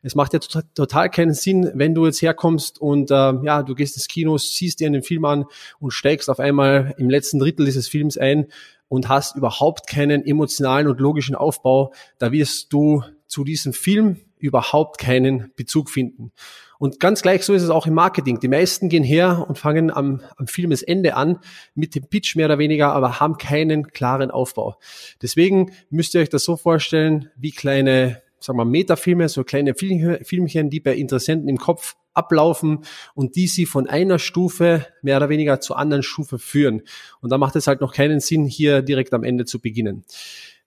Es 0.03 0.15
macht 0.15 0.33
ja 0.33 0.39
total 0.39 1.09
keinen 1.09 1.33
Sinn, 1.33 1.71
wenn 1.73 1.93
du 1.93 2.05
jetzt 2.05 2.21
herkommst 2.21 2.79
und 2.79 3.11
äh, 3.11 3.13
ja, 3.13 3.63
du 3.63 3.75
gehst 3.75 3.95
ins 3.95 4.07
Kino, 4.07 4.37
siehst 4.37 4.79
dir 4.79 4.87
einen 4.87 5.03
Film 5.03 5.25
an 5.25 5.45
und 5.79 5.91
steigst 5.91 6.29
auf 6.29 6.39
einmal 6.39 6.95
im 6.97 7.09
letzten 7.09 7.39
Drittel 7.39 7.65
dieses 7.65 7.87
Films 7.87 8.17
ein 8.17 8.47
und 8.87 9.09
hast 9.09 9.35
überhaupt 9.35 9.87
keinen 9.87 10.25
emotionalen 10.25 10.87
und 10.87 10.99
logischen 10.99 11.35
Aufbau. 11.35 11.93
Da 12.17 12.31
wirst 12.31 12.73
du 12.73 13.03
zu 13.31 13.43
diesem 13.43 13.73
Film 13.73 14.17
überhaupt 14.37 14.99
keinen 14.99 15.51
Bezug 15.55 15.89
finden. 15.89 16.31
Und 16.79 16.99
ganz 16.99 17.21
gleich 17.21 17.43
so 17.43 17.53
ist 17.53 17.61
es 17.61 17.69
auch 17.69 17.87
im 17.87 17.93
Marketing. 17.93 18.39
Die 18.39 18.47
meisten 18.47 18.89
gehen 18.89 19.03
her 19.03 19.45
und 19.47 19.57
fangen 19.57 19.91
am, 19.91 20.21
am 20.35 20.47
Filmesende 20.47 21.15
an 21.15 21.39
mit 21.75 21.95
dem 21.95 22.07
Pitch 22.07 22.35
mehr 22.35 22.47
oder 22.47 22.57
weniger, 22.57 22.91
aber 22.91 23.19
haben 23.19 23.37
keinen 23.37 23.87
klaren 23.87 24.31
Aufbau. 24.31 24.75
Deswegen 25.21 25.71
müsst 25.89 26.13
ihr 26.13 26.21
euch 26.21 26.29
das 26.29 26.43
so 26.43 26.57
vorstellen 26.57 27.29
wie 27.37 27.51
kleine 27.51 28.21
sagen 28.43 28.57
wir, 28.57 28.65
Metafilme, 28.65 29.29
so 29.29 29.43
kleine 29.43 29.75
Filmchen, 29.75 30.71
die 30.71 30.79
bei 30.79 30.95
Interessenten 30.95 31.47
im 31.47 31.57
Kopf 31.57 31.95
ablaufen 32.13 32.79
und 33.13 33.35
die 33.35 33.47
sie 33.47 33.67
von 33.67 33.87
einer 33.87 34.19
Stufe 34.19 34.87
mehr 35.03 35.17
oder 35.17 35.29
weniger 35.29 35.61
zur 35.61 35.77
anderen 35.77 36.03
Stufe 36.03 36.39
führen. 36.39 36.81
Und 37.21 37.31
da 37.31 37.37
macht 37.37 37.55
es 37.55 37.67
halt 37.67 37.79
noch 37.79 37.93
keinen 37.93 38.19
Sinn, 38.19 38.45
hier 38.45 38.81
direkt 38.81 39.13
am 39.13 39.23
Ende 39.23 39.45
zu 39.45 39.61
beginnen. 39.61 40.03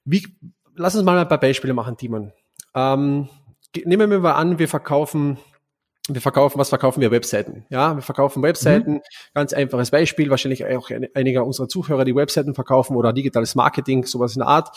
Wie, 0.04 0.26
lass 0.76 0.94
uns 0.94 1.04
mal 1.04 1.18
ein 1.18 1.28
paar 1.28 1.40
Beispiele 1.40 1.74
machen, 1.74 1.96
Timon. 1.96 2.32
Ähm, 2.74 3.28
nehmen 3.84 4.10
wir 4.10 4.18
mal 4.18 4.32
an, 4.32 4.58
wir 4.58 4.68
verkaufen 4.68 5.38
wir 6.08 6.20
verkaufen, 6.20 6.58
was 6.58 6.68
verkaufen 6.68 7.00
wir? 7.00 7.10
Webseiten. 7.10 7.64
Ja, 7.70 7.94
wir 7.94 8.02
verkaufen 8.02 8.42
Webseiten. 8.42 8.94
Mhm. 8.94 9.02
Ganz 9.32 9.54
einfaches 9.54 9.90
Beispiel. 9.90 10.28
Wahrscheinlich 10.28 10.66
auch 10.66 10.90
einige 11.14 11.42
unserer 11.42 11.66
Zuhörer, 11.66 12.04
die 12.04 12.14
Webseiten 12.14 12.54
verkaufen 12.54 12.94
oder 12.94 13.14
digitales 13.14 13.54
Marketing, 13.54 14.04
sowas 14.04 14.34
in 14.36 14.40
der 14.40 14.48
Art. 14.48 14.76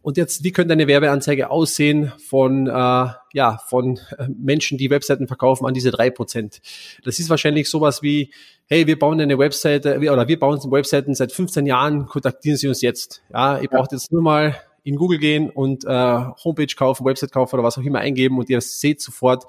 Und 0.00 0.16
jetzt, 0.16 0.44
wie 0.44 0.50
könnte 0.50 0.72
eine 0.72 0.86
Werbeanzeige 0.86 1.50
aussehen 1.50 2.12
von, 2.26 2.66
äh, 2.66 2.70
ja, 2.70 3.58
von 3.68 4.00
äh, 4.16 4.28
Menschen, 4.34 4.78
die 4.78 4.88
Webseiten 4.88 5.28
verkaufen 5.28 5.66
an 5.66 5.74
diese 5.74 5.90
drei 5.90 6.08
Prozent? 6.08 6.62
Das 7.04 7.18
ist 7.18 7.28
wahrscheinlich 7.28 7.68
sowas 7.68 8.02
wie, 8.02 8.32
hey, 8.66 8.86
wir 8.86 8.98
bauen 8.98 9.20
eine 9.20 9.38
Webseite, 9.38 9.98
oder 9.98 10.26
wir 10.26 10.38
bauen 10.38 10.58
Webseiten 10.72 11.14
seit 11.14 11.32
15 11.32 11.66
Jahren, 11.66 12.06
kontaktieren 12.06 12.56
Sie 12.56 12.66
uns 12.66 12.80
jetzt. 12.80 13.22
Ja, 13.30 13.58
ihr 13.58 13.68
braucht 13.68 13.92
jetzt 13.92 14.10
nur 14.10 14.22
mal 14.22 14.56
in 14.84 14.96
Google 14.96 15.18
gehen 15.18 15.50
und 15.50 15.84
äh, 15.84 15.88
Homepage 15.88 16.74
kaufen, 16.76 17.04
Website 17.04 17.32
kaufen 17.32 17.54
oder 17.56 17.64
was 17.64 17.78
auch 17.78 17.82
immer 17.82 18.00
eingeben 18.00 18.38
und 18.38 18.50
ihr 18.50 18.60
seht 18.60 19.00
sofort 19.00 19.44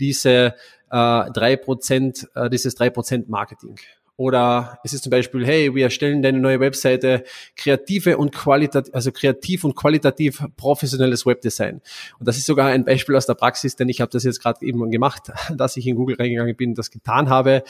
diese 0.00 0.54
äh, 0.90 1.30
drei 1.30 1.56
Prozent, 1.56 2.28
äh, 2.34 2.50
dieses 2.50 2.74
drei 2.74 2.90
Prozent 2.90 3.28
Marketing. 3.28 3.78
Oder 4.16 4.78
es 4.84 4.92
ist 4.92 5.02
zum 5.02 5.10
Beispiel, 5.10 5.44
hey, 5.46 5.74
wir 5.74 5.84
erstellen 5.84 6.22
deine 6.22 6.38
neue 6.38 6.60
Webseite 6.60 7.24
kreative 7.56 8.18
und 8.18 8.32
qualitativ, 8.32 8.94
also 8.94 9.10
kreativ 9.10 9.64
und 9.64 9.74
qualitativ 9.74 10.44
professionelles 10.56 11.24
Webdesign. 11.24 11.80
Und 12.18 12.28
das 12.28 12.36
ist 12.36 12.46
sogar 12.46 12.68
ein 12.68 12.84
Beispiel 12.84 13.16
aus 13.16 13.26
der 13.26 13.34
Praxis, 13.34 13.74
denn 13.74 13.88
ich 13.88 14.00
habe 14.00 14.12
das 14.12 14.24
jetzt 14.24 14.40
gerade 14.40 14.64
eben 14.64 14.90
gemacht, 14.90 15.32
dass 15.56 15.76
ich 15.76 15.86
in 15.86 15.96
Google 15.96 16.16
reingegangen 16.16 16.54
bin, 16.54 16.74
das 16.74 16.90
getan 16.90 17.30
habe. 17.30 17.64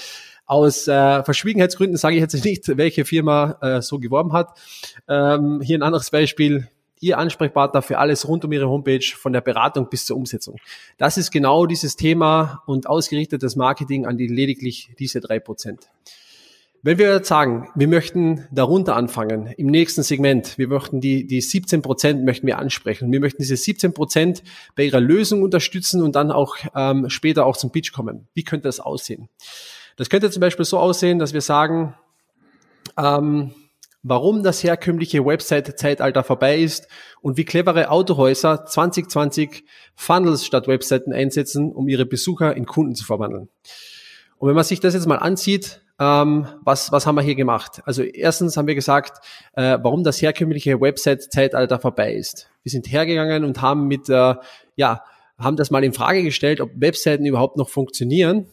Aus 0.45 0.89
äh, 0.89 1.23
Verschwiegenheitsgründen 1.23 1.97
sage 1.97 2.17
ich 2.17 2.21
jetzt 2.21 2.45
nicht, 2.45 2.77
welche 2.77 3.05
Firma 3.05 3.57
äh, 3.63 3.81
so 3.81 4.01
geworben 4.01 4.33
hat. 4.33 4.59
Ähm, 5.09 5.61
hier 5.63 5.79
ein 5.79 5.83
anderes 5.83 6.11
Beispiel. 6.11 6.69
Ihr 7.03 7.19
Ansprechpartner 7.19 7.83
für 7.83 7.99
alles 7.99 8.29
rund 8.29 8.45
um 8.45 8.53
Ihre 8.53 8.69
Homepage, 8.69 9.05
von 9.15 9.33
der 9.33 9.41
Beratung 9.41 9.89
bis 9.91 10.07
zur 10.07 10.17
Umsetzung. 10.17 10.57
Das 10.99 11.19
ist 11.19 11.31
genau 11.31 11.67
dieses 11.67 11.97
Thema 11.97 12.63
und 12.67 12.87
ausgerichtetes 12.87 13.57
Marketing 13.57 14.07
an 14.07 14.17
die 14.17 14.29
lediglich 14.29 14.91
diese 14.99 15.21
drei 15.21 15.41
Prozent. 15.41 15.89
Wenn 16.85 16.99
wir 16.99 17.13
jetzt 17.13 17.29
sagen, 17.29 17.69
wir 17.77 17.87
möchten 17.87 18.47
darunter 18.51 18.97
anfangen, 18.97 19.47
im 19.57 19.67
nächsten 19.69 20.03
Segment, 20.03 20.59
wir 20.59 20.67
möchten 20.67 21.01
die, 21.01 21.27
die 21.27 21.41
17 21.41 21.81
Prozent 21.81 22.25
möchten 22.25 22.47
wir 22.47 22.59
ansprechen. 22.59 23.13
Wir 23.13 23.21
möchten 23.21 23.41
diese 23.41 23.57
17 23.57 23.95
Prozent 23.95 24.43
bei 24.75 24.85
ihrer 24.85 25.01
Lösung 25.01 25.43
unterstützen 25.43 26.03
und 26.03 26.17
dann 26.17 26.33
auch 26.33 26.57
ähm, 26.75 27.09
später 27.09 27.47
auch 27.47 27.57
zum 27.57 27.71
Pitch 27.71 27.93
kommen. 27.93 28.27
Wie 28.35 28.43
könnte 28.43 28.67
das 28.67 28.81
aussehen? 28.81 29.29
Das 29.97 30.09
könnte 30.09 30.31
zum 30.31 30.41
Beispiel 30.41 30.65
so 30.65 30.79
aussehen, 30.79 31.21
dass 31.21 31.33
wir 31.33 31.41
sagen, 31.41 31.95
ähm, 32.99 33.53
warum 34.03 34.43
das 34.43 34.63
herkömmliche 34.63 35.25
Website-Zeitalter 35.25 36.25
vorbei 36.25 36.59
ist 36.59 36.89
und 37.21 37.37
wie 37.37 37.45
clevere 37.45 37.91
Autohäuser 37.91 38.65
2020 38.65 39.65
Funnels 39.95 40.45
statt 40.45 40.67
Webseiten 40.67 41.13
einsetzen, 41.13 41.73
um 41.73 41.89
ihre 41.89 42.07
Besucher 42.07 42.57
in 42.57 42.67
Kunden 42.67 42.95
zu 42.95 43.05
verwandeln. 43.05 43.49
Und 44.39 44.49
wenn 44.49 44.57
man 44.57 44.65
sich 44.65 44.81
das 44.81 44.95
jetzt 44.95 45.07
mal 45.07 45.17
ansieht, 45.17 45.83
ähm, 46.01 46.49
was, 46.65 46.91
was 46.91 47.07
haben 47.07 47.15
wir 47.15 47.23
hier 47.23 47.37
gemacht? 47.37 47.81
Also 47.85 48.03
erstens 48.03 48.57
haben 48.57 48.67
wir 48.67 48.75
gesagt, 48.75 49.25
äh, 49.53 49.79
warum 49.83 50.03
das 50.03 50.21
herkömmliche 50.21 50.81
Website-Zeitalter 50.81 51.79
vorbei 51.79 52.15
ist. 52.15 52.51
Wir 52.65 52.71
sind 52.71 52.91
hergegangen 52.91 53.45
und 53.45 53.63
haben 53.63 53.87
mit, 53.87 54.09
äh, 54.09 54.35
ja, 54.75 55.05
haben 55.39 55.57
das 55.57 55.71
mal 55.71 55.85
in 55.85 55.93
Frage 55.93 56.25
gestellt, 56.25 56.61
ob 56.61 56.71
Webseiten 56.75 57.25
überhaupt 57.25 57.57
noch 57.57 57.69
funktionieren 57.69 58.47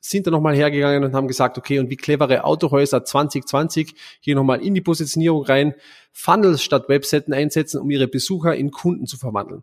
sind 0.00 0.26
dann 0.26 0.32
nochmal 0.32 0.54
hergegangen 0.54 1.04
und 1.04 1.14
haben 1.14 1.28
gesagt, 1.28 1.58
okay, 1.58 1.78
und 1.78 1.90
wie 1.90 1.96
clevere 1.96 2.44
Autohäuser 2.44 3.04
2020 3.04 3.94
hier 4.20 4.34
nochmal 4.34 4.60
in 4.60 4.74
die 4.74 4.80
Positionierung 4.80 5.44
rein, 5.44 5.74
Funnels 6.12 6.62
statt 6.62 6.88
Webseiten 6.88 7.32
einsetzen, 7.32 7.80
um 7.80 7.90
ihre 7.90 8.08
Besucher 8.08 8.54
in 8.54 8.70
Kunden 8.70 9.06
zu 9.06 9.16
verwandeln. 9.16 9.62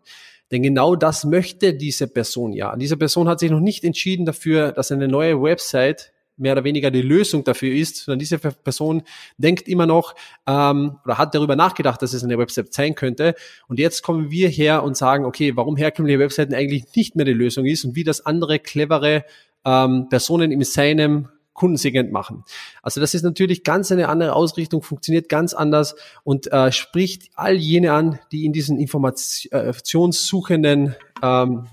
Denn 0.50 0.62
genau 0.62 0.94
das 0.94 1.24
möchte 1.24 1.74
diese 1.74 2.06
Person 2.06 2.52
ja. 2.52 2.76
Diese 2.76 2.96
Person 2.96 3.28
hat 3.28 3.40
sich 3.40 3.50
noch 3.50 3.60
nicht 3.60 3.82
entschieden 3.82 4.26
dafür, 4.26 4.72
dass 4.72 4.92
eine 4.92 5.08
neue 5.08 5.42
Website 5.42 6.12
mehr 6.36 6.52
oder 6.52 6.64
weniger 6.64 6.90
die 6.90 7.02
Lösung 7.02 7.44
dafür 7.44 7.72
ist, 7.72 7.96
sondern 7.96 8.18
diese 8.18 8.38
Person 8.38 9.02
denkt 9.36 9.68
immer 9.68 9.86
noch 9.86 10.14
ähm, 10.46 10.98
oder 11.04 11.18
hat 11.18 11.34
darüber 11.34 11.56
nachgedacht, 11.56 12.02
dass 12.02 12.12
es 12.12 12.24
eine 12.24 12.38
Website 12.38 12.72
sein 12.72 12.94
könnte. 12.94 13.34
Und 13.68 13.78
jetzt 13.78 14.02
kommen 14.02 14.30
wir 14.30 14.48
her 14.48 14.82
und 14.82 14.96
sagen, 14.96 15.24
okay, 15.24 15.56
warum 15.56 15.76
herkömmliche 15.76 16.18
Webseiten 16.18 16.54
eigentlich 16.54 16.84
nicht 16.96 17.14
mehr 17.14 17.24
die 17.24 17.32
Lösung 17.32 17.66
ist 17.66 17.84
und 17.84 17.94
wie 17.94 18.04
das 18.04 18.26
andere 18.26 18.58
clevere 18.58 19.24
ähm, 19.64 20.08
Personen 20.08 20.52
in 20.52 20.62
seinem 20.62 21.28
Kundensegment 21.54 22.12
machen. 22.12 22.44
Also 22.82 23.00
das 23.00 23.14
ist 23.14 23.22
natürlich 23.22 23.64
ganz 23.64 23.90
eine 23.92 24.08
andere 24.08 24.34
Ausrichtung, 24.34 24.82
funktioniert 24.82 25.28
ganz 25.28 25.54
anders 25.54 25.94
und 26.24 26.50
äh, 26.52 26.72
spricht 26.72 27.30
all 27.36 27.54
jene 27.54 27.92
an, 27.92 28.18
die 28.32 28.44
in 28.44 28.52
diesen 28.52 28.76
informationssuchenden 28.78 30.96
ähm, 31.22 31.68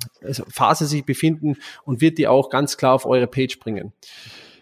Phase 0.50 0.86
sich 0.86 1.03
befinden 1.03 1.57
und 1.83 2.00
wird 2.00 2.19
die 2.19 2.27
auch 2.27 2.50
ganz 2.50 2.77
klar 2.77 2.93
auf 2.93 3.07
eure 3.07 3.27
Page 3.27 3.60
bringen. 3.60 3.91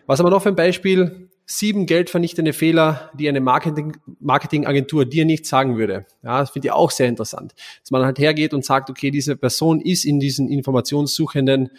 Was 0.08 0.18
haben 0.20 0.26
wir 0.26 0.32
noch 0.32 0.42
für 0.42 0.50
ein 0.50 0.56
Beispiel? 0.56 1.30
Sieben 1.46 1.86
geldvernichtende 1.86 2.54
Fehler, 2.54 3.12
die 3.18 3.28
eine 3.28 3.42
Marketing, 3.42 3.98
Marketingagentur 4.20 5.06
dir 5.06 5.26
nicht 5.26 5.46
sagen 5.48 5.78
würde. 5.78 6.06
Ja, 6.24 6.40
das 6.40 6.52
finde 6.52 6.68
ich 6.68 6.72
auch 6.72 6.92
sehr 6.92 7.08
interessant. 7.08 7.56
Dass 7.82 7.92
man 7.92 8.06
halt 8.06 8.20
hergeht 8.20 8.54
und 8.54 8.64
sagt, 8.64 8.92
okay, 8.92 9.12
diese 9.12 9.36
Person 9.36 9.82
ist 9.82 10.06
in 10.06 10.20
diesen 10.20 10.48
informationssuchenden 10.48 11.72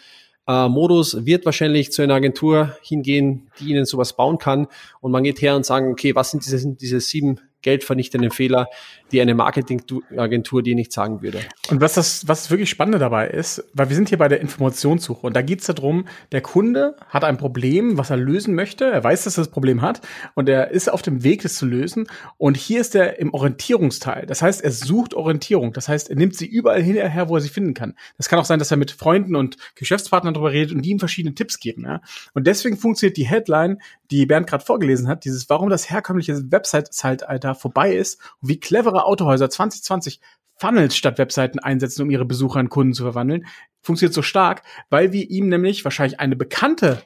äh, 0.51 0.69
Modus, 0.69 1.25
wird 1.25 1.45
wahrscheinlich 1.45 1.91
zu 1.91 2.01
einer 2.01 2.15
Agentur 2.15 2.75
hingehen, 2.81 3.47
die 3.59 3.69
ihnen 3.69 3.85
sowas 3.85 4.13
bauen 4.13 4.37
kann. 4.37 4.67
Und 4.99 5.11
man 5.11 5.23
geht 5.23 5.41
her 5.41 5.55
und 5.55 5.65
sagen, 5.65 5.91
okay, 5.91 6.15
was 6.15 6.31
sind 6.31 6.45
diese, 6.45 6.75
diese 6.75 6.99
sieben 6.99 7.39
geldvernichtenden 7.61 8.31
Fehler, 8.31 8.67
die 9.11 9.21
eine 9.21 9.35
Marketingagentur 9.35 10.63
dir 10.63 10.75
nicht 10.75 10.91
sagen 10.91 11.21
würde. 11.21 11.39
Und 11.69 11.81
was 11.81 11.93
das, 11.93 12.27
was 12.27 12.49
wirklich 12.49 12.69
Spannende 12.69 12.99
dabei 12.99 13.27
ist, 13.27 13.63
weil 13.73 13.89
wir 13.89 13.95
sind 13.95 14.09
hier 14.09 14.17
bei 14.17 14.27
der 14.27 14.41
Informationssuche 14.41 15.27
und 15.27 15.35
da 15.35 15.41
geht 15.41 15.59
es 15.59 15.67
darum, 15.67 16.05
der 16.31 16.41
Kunde 16.41 16.95
hat 17.09 17.23
ein 17.23 17.37
Problem, 17.37 17.97
was 17.97 18.09
er 18.09 18.17
lösen 18.17 18.55
möchte. 18.55 18.85
Er 18.85 19.03
weiß, 19.03 19.23
dass 19.23 19.37
er 19.37 19.43
das 19.43 19.51
Problem 19.51 19.81
hat 19.81 20.01
und 20.33 20.49
er 20.49 20.71
ist 20.71 20.91
auf 20.91 21.01
dem 21.01 21.23
Weg, 21.23 21.41
das 21.43 21.55
zu 21.55 21.65
lösen. 21.65 22.07
Und 22.37 22.57
hier 22.57 22.81
ist 22.81 22.95
er 22.95 23.19
im 23.19 23.33
Orientierungsteil. 23.33 24.25
Das 24.25 24.41
heißt, 24.41 24.63
er 24.63 24.71
sucht 24.71 25.13
Orientierung. 25.13 25.73
Das 25.73 25.87
heißt, 25.87 26.09
er 26.09 26.15
nimmt 26.15 26.35
sie 26.35 26.45
überall 26.45 26.81
hinterher, 26.81 27.29
wo 27.29 27.35
er 27.35 27.41
sie 27.41 27.49
finden 27.49 27.73
kann. 27.73 27.95
Das 28.17 28.29
kann 28.29 28.39
auch 28.39 28.45
sein, 28.45 28.59
dass 28.59 28.71
er 28.71 28.77
mit 28.77 28.91
Freunden 28.91 29.35
und 29.35 29.57
Geschäftspartnern 29.75 30.33
darüber 30.33 30.51
redet 30.51 30.75
und 30.75 30.81
die 30.83 30.91
ihm 30.91 30.99
verschiedene 30.99 31.35
Tipps 31.35 31.59
geben. 31.59 31.83
Ja? 31.85 32.01
Und 32.33 32.47
deswegen 32.47 32.77
funktioniert 32.77 33.17
die 33.17 33.27
Headline, 33.27 33.79
die 34.09 34.25
Bernd 34.25 34.47
gerade 34.47 34.63
vorgelesen 34.63 35.07
hat, 35.07 35.25
dieses, 35.25 35.49
warum 35.49 35.69
das 35.69 35.89
herkömmliche 35.89 36.51
Website-Zeitalter 36.51 37.50
vorbei 37.55 37.95
ist 37.95 38.19
und 38.41 38.49
wie 38.49 38.59
clevere 38.59 39.05
Autohäuser 39.05 39.49
2020 39.49 40.19
Funnels 40.55 40.95
statt 40.95 41.17
Webseiten 41.17 41.59
einsetzen, 41.59 42.03
um 42.03 42.11
ihre 42.11 42.25
Besucher 42.25 42.59
in 42.59 42.69
Kunden 42.69 42.93
zu 42.93 43.03
verwandeln, 43.03 43.47
funktioniert 43.81 44.13
so 44.13 44.21
stark, 44.21 44.61
weil 44.89 45.11
wir 45.11 45.29
ihm 45.29 45.49
nämlich 45.49 45.83
wahrscheinlich 45.83 46.19
eine 46.19 46.35
bekannte 46.35 47.01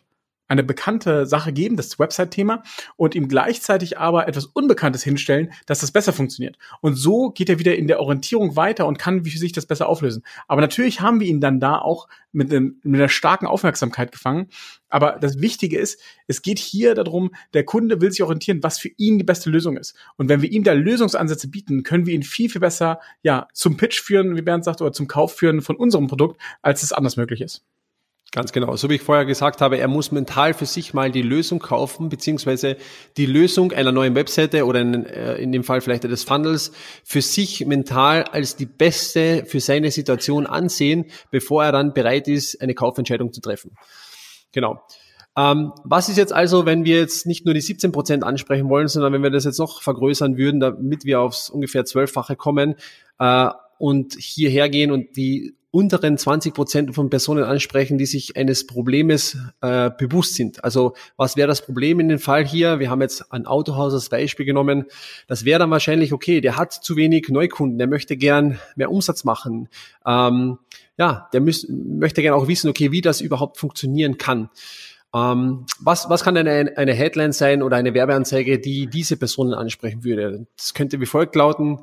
eine 0.48 0.64
bekannte 0.64 1.26
Sache 1.26 1.54
geben, 1.54 1.76
das 1.76 2.00
Website-Thema, 2.00 2.64
und 2.96 3.16
ihm 3.16 3.28
gleichzeitig 3.28 3.98
aber 3.98 4.28
etwas 4.28 4.46
Unbekanntes 4.46 5.04
hinstellen, 5.04 5.52
dass 5.66 5.80
das 5.80 5.92
besser 5.92 6.14
funktioniert. 6.14 6.58
Und 6.82 6.96
so 6.96 7.32
geht 7.32 7.50
er 7.50 7.60
wieder 7.60 7.76
in 7.76 7.88
der 7.88 8.00
Orientierung 8.00 8.56
weiter 8.56 8.86
und 8.86 9.00
kann 9.00 9.26
für 9.26 9.38
sich 9.38 9.52
das 9.52 9.66
besser 9.66 9.88
auflösen. 9.88 10.24
Aber 10.48 10.62
natürlich 10.62 11.02
haben 11.02 11.20
wir 11.20 11.28
ihn 11.28 11.42
dann 11.42 11.60
da 11.60 11.80
auch 11.80 12.08
mit, 12.32 12.52
einem, 12.52 12.80
mit 12.84 13.00
einer 13.00 13.10
starken 13.10 13.48
Aufmerksamkeit 13.48 14.12
gefangen. 14.12 14.48
Aber 14.90 15.18
das 15.20 15.40
Wichtige 15.42 15.80
ist, 15.80 16.00
es 16.28 16.42
geht 16.42 16.60
hier 16.60 16.94
darum, 16.96 17.32
der 17.54 17.66
Kunde 17.66 18.02
will 18.02 18.12
sich 18.12 18.24
orientieren, 18.24 18.62
was 18.62 18.78
für 18.78 18.90
ihn 18.98 19.18
die 19.18 19.24
beste 19.24 19.50
Lösung 19.50 19.78
ist. 19.78 19.96
Und 20.18 20.30
wenn 20.30 20.42
wir 20.42 20.52
ihm 20.52 20.64
da 20.64 20.74
Lösungsansätze 20.74 21.50
bieten, 21.50 21.84
können 21.84 22.06
wir 22.06 22.14
ihn 22.14 22.24
viel, 22.24 22.50
viel 22.50 22.62
besser 22.62 23.00
ja, 23.24 23.48
zum 23.54 23.78
Pitch 23.78 24.02
führen, 24.02 24.36
wie 24.36 24.42
Bernd 24.42 24.64
sagt, 24.64 24.82
oder 24.82 24.92
zum 24.92 25.08
Kauf 25.08 25.36
führen 25.36 25.62
von 25.62 25.76
unserem 25.76 26.08
Produkt, 26.08 26.40
als 26.62 26.84
es 26.84 26.94
anders 26.94 27.18
möglich 27.18 27.42
ist. 27.42 27.64
Ganz 28.36 28.52
genau. 28.52 28.76
So 28.76 28.90
wie 28.90 28.96
ich 28.96 29.02
vorher 29.02 29.24
gesagt 29.24 29.62
habe, 29.62 29.78
er 29.78 29.88
muss 29.88 30.12
mental 30.12 30.54
für 30.54 30.66
sich 30.66 30.94
mal 30.94 31.10
die 31.10 31.22
Lösung 31.22 31.60
kaufen, 31.60 32.10
beziehungsweise 32.10 32.76
die 33.16 33.26
Lösung 33.26 33.72
einer 33.72 33.94
neuen 33.94 34.14
Webseite 34.14 34.66
oder 34.66 34.82
in, 34.82 35.06
äh, 35.06 35.36
in 35.36 35.54
dem 35.54 35.64
Fall 35.64 35.80
vielleicht 35.80 36.04
des 36.04 36.26
Funnels 36.26 36.74
für 37.06 37.22
sich 37.22 37.66
mental 37.66 38.24
als 38.24 38.58
die 38.58 38.66
beste 38.66 39.46
für 39.46 39.62
seine 39.62 39.90
Situation 39.90 40.48
ansehen, 40.48 41.06
bevor 41.32 41.64
er 41.64 41.72
dann 41.72 41.94
bereit 41.94 42.28
ist, 42.28 42.62
eine 42.62 42.74
Kaufentscheidung 42.74 43.32
zu 43.32 43.40
treffen. 43.40 43.72
Genau. 44.52 44.82
Ähm, 45.38 45.72
was 45.86 46.10
ist 46.10 46.18
jetzt 46.18 46.34
also, 46.34 46.66
wenn 46.66 46.84
wir 46.84 47.00
jetzt 47.00 47.26
nicht 47.26 47.46
nur 47.46 47.54
die 47.54 47.62
17 47.62 47.94
Prozent 47.94 48.26
ansprechen 48.26 48.68
wollen, 48.68 48.90
sondern 48.90 49.14
wenn 49.14 49.24
wir 49.24 49.30
das 49.30 49.46
jetzt 49.46 49.60
noch 49.60 49.82
vergrößern 49.82 50.36
würden, 50.36 50.60
damit 50.60 51.06
wir 51.06 51.22
aufs 51.22 51.50
ungefähr 51.50 51.86
zwölffache 51.86 52.36
kommen 52.36 52.76
äh, 53.18 53.48
und 53.78 54.16
hierher 54.20 54.68
gehen 54.68 54.92
und 54.92 55.16
die 55.16 55.56
unteren 55.76 56.18
20 56.18 56.54
Prozent 56.54 56.96
von 56.96 57.10
Personen 57.10 57.44
ansprechen, 57.44 57.98
die 57.98 58.06
sich 58.06 58.38
eines 58.38 58.66
Problems 58.66 59.38
äh, 59.60 59.92
bewusst 59.98 60.36
sind. 60.36 60.64
Also 60.64 60.94
was 61.18 61.36
wäre 61.36 61.50
das 61.50 61.66
Problem 61.66 62.00
in 62.00 62.08
dem 62.08 62.20
Fall 62.20 62.46
hier? 62.46 62.80
Wir 62.80 62.90
haben 62.90 63.02
jetzt 63.02 63.34
ein 63.34 63.46
Autohaus 63.46 63.94
als 63.94 64.08
Beispiel 64.08 64.46
genommen. 64.46 64.86
Das 65.28 65.44
wäre 65.44 65.60
dann 65.60 65.72
wahrscheinlich, 65.72 66.14
okay, 66.14 66.40
der 66.40 66.56
hat 66.56 66.72
zu 66.72 66.96
wenig 66.96 67.28
Neukunden, 67.28 67.78
der 67.78 67.88
möchte 67.88 68.16
gern 68.16 68.58
mehr 68.78 68.90
Umsatz 68.90 69.26
machen. 69.26 69.68
Ähm, 70.06 70.60
ja, 70.98 71.28
der 71.34 71.42
müß, 71.42 71.68
möchte 71.70 72.22
gern 72.22 72.36
auch 72.36 72.48
wissen, 72.48 72.70
okay, 72.70 72.94
wie 72.94 73.02
das 73.02 73.20
überhaupt 73.20 73.58
funktionieren 73.58 74.18
kann. 74.18 74.50
Ähm, 75.14 75.66
was, 75.82 76.10
was 76.10 76.24
kann 76.24 76.36
denn 76.36 76.48
eine, 76.48 76.78
eine 76.78 76.94
Headline 76.94 77.34
sein 77.34 77.62
oder 77.62 77.76
eine 77.76 77.94
Werbeanzeige, 77.94 78.60
die 78.60 78.88
diese 78.88 79.18
Personen 79.18 79.54
ansprechen 79.54 80.06
würde? 80.06 80.48
Das 80.56 80.74
könnte 80.74 81.02
wie 81.02 81.06
folgt 81.06 81.36
lauten 81.36 81.80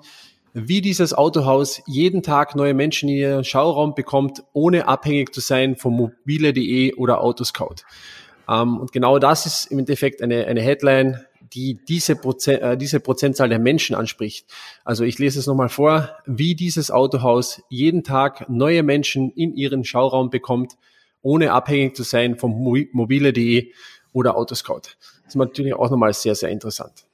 wie 0.55 0.81
dieses 0.81 1.15
Autohaus 1.15 1.83
jeden 1.87 2.23
Tag 2.23 2.55
neue 2.57 2.75
Menschen 2.75 3.09
in 3.09 3.17
ihren 3.17 3.45
Schauraum 3.45 3.95
bekommt, 3.95 4.45
ohne 4.53 4.87
abhängig 4.87 5.33
zu 5.35 5.41
sein 5.41 5.77
von 5.77 5.95
mobile.de 5.95 6.95
oder 6.95 7.21
Autoscout. 7.21 7.77
Ähm, 8.49 8.79
und 8.79 8.93
genau 8.93 9.19
das 9.19 9.47
ist 9.47 9.67
im 9.67 9.79
Endeffekt 9.79 10.23
eine, 10.23 10.47
eine 10.47 10.61
Headline, 10.61 11.25
die 11.53 11.79
diese, 11.87 12.17
Prozent, 12.17 12.63
äh, 12.63 12.77
diese 12.77 13.01
Prozentzahl 13.01 13.49
der 13.49 13.59
Menschen 13.59 13.95
anspricht. 13.95 14.47
Also 14.85 15.05
ich 15.05 15.19
lese 15.19 15.39
es 15.39 15.47
nochmal 15.47 15.69
vor, 15.69 16.11
wie 16.27 16.55
dieses 16.55 16.91
Autohaus 16.91 17.63
jeden 17.69 18.05
Tag 18.05 18.49
neue 18.49 18.83
Menschen 18.83 19.31
in 19.33 19.55
ihren 19.55 19.85
Schauraum 19.85 20.31
bekommt, 20.31 20.77
ohne 21.23 21.53
abhängig 21.53 21.97
zu 21.97 22.03
sein 22.03 22.37
von 22.37 22.53
mobile.de 22.93 23.73
oder 24.13 24.37
Autoscout. 24.37 24.83
Das 25.25 25.29
ist 25.29 25.37
natürlich 25.37 25.75
auch 25.75 25.91
nochmal 25.91 26.13
sehr, 26.13 26.35
sehr 26.35 26.51
interessant. 26.51 27.07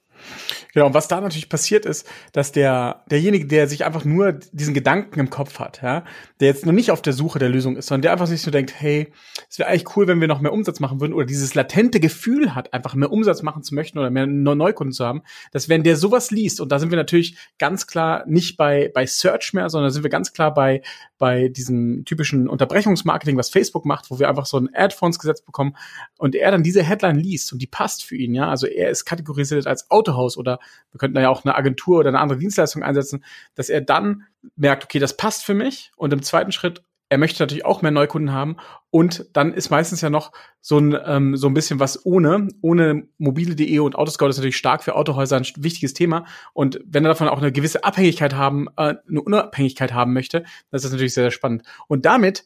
Genau, 0.74 0.86
und 0.86 0.94
was 0.94 1.08
da 1.08 1.20
natürlich 1.20 1.48
passiert 1.48 1.86
ist, 1.86 2.06
dass 2.32 2.52
der, 2.52 3.02
derjenige, 3.10 3.46
der 3.46 3.68
sich 3.68 3.84
einfach 3.84 4.04
nur 4.04 4.32
diesen 4.52 4.74
Gedanken 4.74 5.18
im 5.18 5.30
Kopf 5.30 5.58
hat, 5.58 5.80
ja, 5.82 6.04
der 6.40 6.48
jetzt 6.48 6.66
noch 6.66 6.72
nicht 6.72 6.90
auf 6.90 7.00
der 7.00 7.14
Suche 7.14 7.38
der 7.38 7.48
Lösung 7.48 7.76
ist, 7.76 7.86
sondern 7.86 8.02
der 8.02 8.12
einfach 8.12 8.26
sich 8.26 8.42
so 8.42 8.50
denkt, 8.50 8.74
hey, 8.78 9.08
es 9.48 9.58
wäre 9.58 9.70
eigentlich 9.70 9.96
cool, 9.96 10.06
wenn 10.06 10.20
wir 10.20 10.28
noch 10.28 10.40
mehr 10.40 10.52
Umsatz 10.52 10.78
machen 10.78 11.00
würden, 11.00 11.14
oder 11.14 11.24
dieses 11.24 11.54
latente 11.54 12.00
Gefühl 12.00 12.54
hat, 12.54 12.74
einfach 12.74 12.94
mehr 12.94 13.10
Umsatz 13.10 13.42
machen 13.42 13.62
zu 13.62 13.74
möchten 13.74 13.98
oder 13.98 14.10
mehr 14.10 14.26
Neukunden 14.26 14.92
zu 14.92 15.06
haben, 15.06 15.22
dass 15.52 15.68
wenn 15.68 15.84
der 15.84 15.96
sowas 15.96 16.30
liest, 16.30 16.60
und 16.60 16.70
da 16.70 16.78
sind 16.78 16.90
wir 16.90 16.96
natürlich 16.96 17.36
ganz 17.58 17.86
klar 17.86 18.24
nicht 18.26 18.56
bei, 18.56 18.90
bei 18.92 19.06
Search 19.06 19.54
mehr, 19.54 19.70
sondern 19.70 19.90
sind 19.90 20.02
wir 20.02 20.10
ganz 20.10 20.32
klar 20.32 20.52
bei, 20.52 20.82
bei 21.16 21.48
diesem 21.48 22.04
typischen 22.04 22.48
Unterbrechungsmarketing, 22.48 23.36
was 23.36 23.48
Facebook 23.48 23.86
macht, 23.86 24.10
wo 24.10 24.18
wir 24.18 24.28
einfach 24.28 24.46
so 24.46 24.58
ein 24.58 24.68
Ad-Fonds 24.74 25.18
gesetzt 25.18 25.46
bekommen 25.46 25.76
und 26.18 26.34
er 26.34 26.50
dann 26.50 26.62
diese 26.62 26.82
Headline 26.82 27.18
liest 27.18 27.52
und 27.52 27.60
die 27.60 27.66
passt 27.66 28.04
für 28.04 28.16
ihn, 28.16 28.34
ja, 28.34 28.48
also 28.48 28.66
er 28.66 28.90
ist 28.90 29.06
kategorisiert 29.06 29.66
als 29.66 29.90
Autohaus 29.90 30.36
oder 30.36 30.58
wir 30.90 30.98
könnten 30.98 31.14
da 31.14 31.20
ja 31.20 31.28
auch 31.28 31.44
eine 31.44 31.54
Agentur 31.54 31.98
oder 31.98 32.08
eine 32.08 32.20
andere 32.20 32.38
Dienstleistung 32.38 32.82
einsetzen, 32.82 33.24
dass 33.54 33.68
er 33.68 33.80
dann 33.80 34.24
merkt, 34.56 34.84
okay, 34.84 34.98
das 34.98 35.16
passt 35.16 35.44
für 35.44 35.54
mich. 35.54 35.92
Und 35.96 36.12
im 36.12 36.22
zweiten 36.22 36.52
Schritt 36.52 36.82
er 37.10 37.18
möchte 37.18 37.42
natürlich 37.42 37.64
auch 37.64 37.82
mehr 37.82 37.90
Neukunden 37.90 38.32
haben. 38.32 38.56
Und 38.90 39.26
dann 39.32 39.54
ist 39.54 39.70
meistens 39.70 40.00
ja 40.00 40.10
noch 40.10 40.32
so 40.60 40.78
ein 40.78 40.96
ähm, 41.06 41.36
so 41.36 41.46
ein 41.46 41.54
bisschen 41.54 41.80
was 41.80 42.04
ohne 42.04 42.48
ohne 42.60 43.04
mobile.de 43.18 43.78
und 43.78 43.96
Autoscout 43.96 44.28
ist 44.28 44.36
natürlich 44.36 44.56
stark 44.56 44.84
für 44.84 44.94
Autohäuser 44.94 45.36
ein 45.36 45.46
wichtiges 45.56 45.94
Thema. 45.94 46.26
Und 46.52 46.80
wenn 46.84 47.04
er 47.04 47.10
davon 47.10 47.28
auch 47.28 47.38
eine 47.38 47.52
gewisse 47.52 47.84
Abhängigkeit 47.84 48.34
haben 48.34 48.68
äh, 48.76 48.94
eine 49.08 49.22
Unabhängigkeit 49.22 49.94
haben 49.94 50.12
möchte, 50.12 50.44
das 50.70 50.84
ist 50.84 50.92
natürlich 50.92 51.14
sehr, 51.14 51.24
sehr 51.24 51.30
spannend. 51.30 51.62
Und 51.86 52.04
damit 52.04 52.44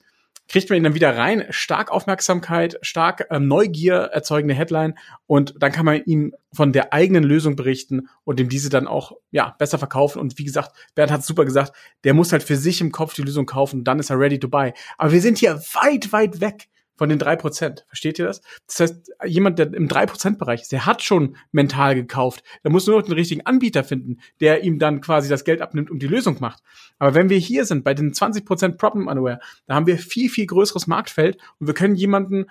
kriegt 0.49 0.69
man 0.69 0.77
ihn 0.77 0.85
dann 0.85 0.95
wieder 0.95 1.17
rein, 1.17 1.47
stark 1.51 1.91
Aufmerksamkeit, 1.91 2.77
stark 2.83 3.27
ähm, 3.31 3.49
Neugier 3.49 3.95
erzeugende 3.95 4.55
Headline. 4.55 4.95
Und 5.27 5.55
dann 5.59 5.73
kann 5.73 5.85
man 5.85 6.03
ihm 6.05 6.35
von 6.53 6.73
der 6.73 6.93
eigenen 6.93 7.25
Lösung 7.25 7.57
berichten 7.57 8.09
und 8.25 8.39
ihm 8.41 8.49
diese 8.49 8.69
dann 8.69 8.87
auch 8.87 9.13
ja 9.31 9.55
besser 9.59 9.79
verkaufen. 9.79 10.21
Und 10.21 10.39
wie 10.39 10.45
gesagt, 10.45 10.73
Bernd 10.95 11.13
hat 11.13 11.25
super 11.25 11.45
gesagt, 11.45 11.73
der 12.05 12.15
muss 12.15 12.33
halt 12.33 12.43
für 12.43 12.57
sich 12.57 12.81
im 12.81 12.93
Kopf 12.93 13.15
die 13.15 13.23
Lösung 13.23 13.47
kaufen, 13.47 13.85
dann 13.85 13.99
ist 13.99 14.11
er 14.11 14.19
ready 14.19 14.39
to 14.39 14.49
buy. 14.49 14.73
Aber 14.99 15.13
wir 15.13 15.21
sind 15.21 15.39
hier 15.39 15.57
weit 15.75 16.13
weit 16.13 16.41
weg 16.41 16.69
von 17.02 17.09
den 17.09 17.18
drei 17.18 17.35
Prozent. 17.35 17.85
Versteht 17.88 18.21
ihr 18.21 18.26
das? 18.26 18.42
Das 18.68 18.78
heißt, 18.78 19.12
jemand, 19.26 19.59
der 19.59 19.75
im 19.75 19.88
drei 19.88 20.06
Prozent 20.06 20.38
Bereich 20.38 20.62
ist, 20.62 20.71
der 20.71 20.87
hat 20.87 21.02
schon 21.02 21.35
mental 21.50 21.97
gekauft. 21.97 22.44
Der 22.62 22.71
muss 22.71 22.87
nur 22.87 22.97
noch 22.97 23.04
den 23.04 23.14
richtigen 23.14 23.44
Anbieter 23.44 23.82
finden, 23.82 24.21
der 24.38 24.62
ihm 24.62 24.78
dann 24.78 25.00
quasi 25.00 25.28
das 25.28 25.42
Geld 25.42 25.62
abnimmt 25.62 25.90
und 25.90 26.00
die 26.00 26.06
Lösung 26.06 26.37
macht. 26.38 26.62
Aber 27.00 27.12
wenn 27.14 27.28
wir 27.28 27.38
hier 27.38 27.64
sind, 27.64 27.82
bei 27.82 27.92
den 27.92 28.14
20 28.14 28.44
Prozent 28.44 28.78
Problem 28.78 29.09
Unaware, 29.09 29.40
da 29.66 29.75
haben 29.75 29.88
wir 29.88 29.99
viel, 29.99 30.30
viel 30.30 30.47
größeres 30.47 30.87
Marktfeld 30.87 31.38
und 31.59 31.66
wir 31.66 31.75
können 31.75 31.97
jemanden 31.97 32.47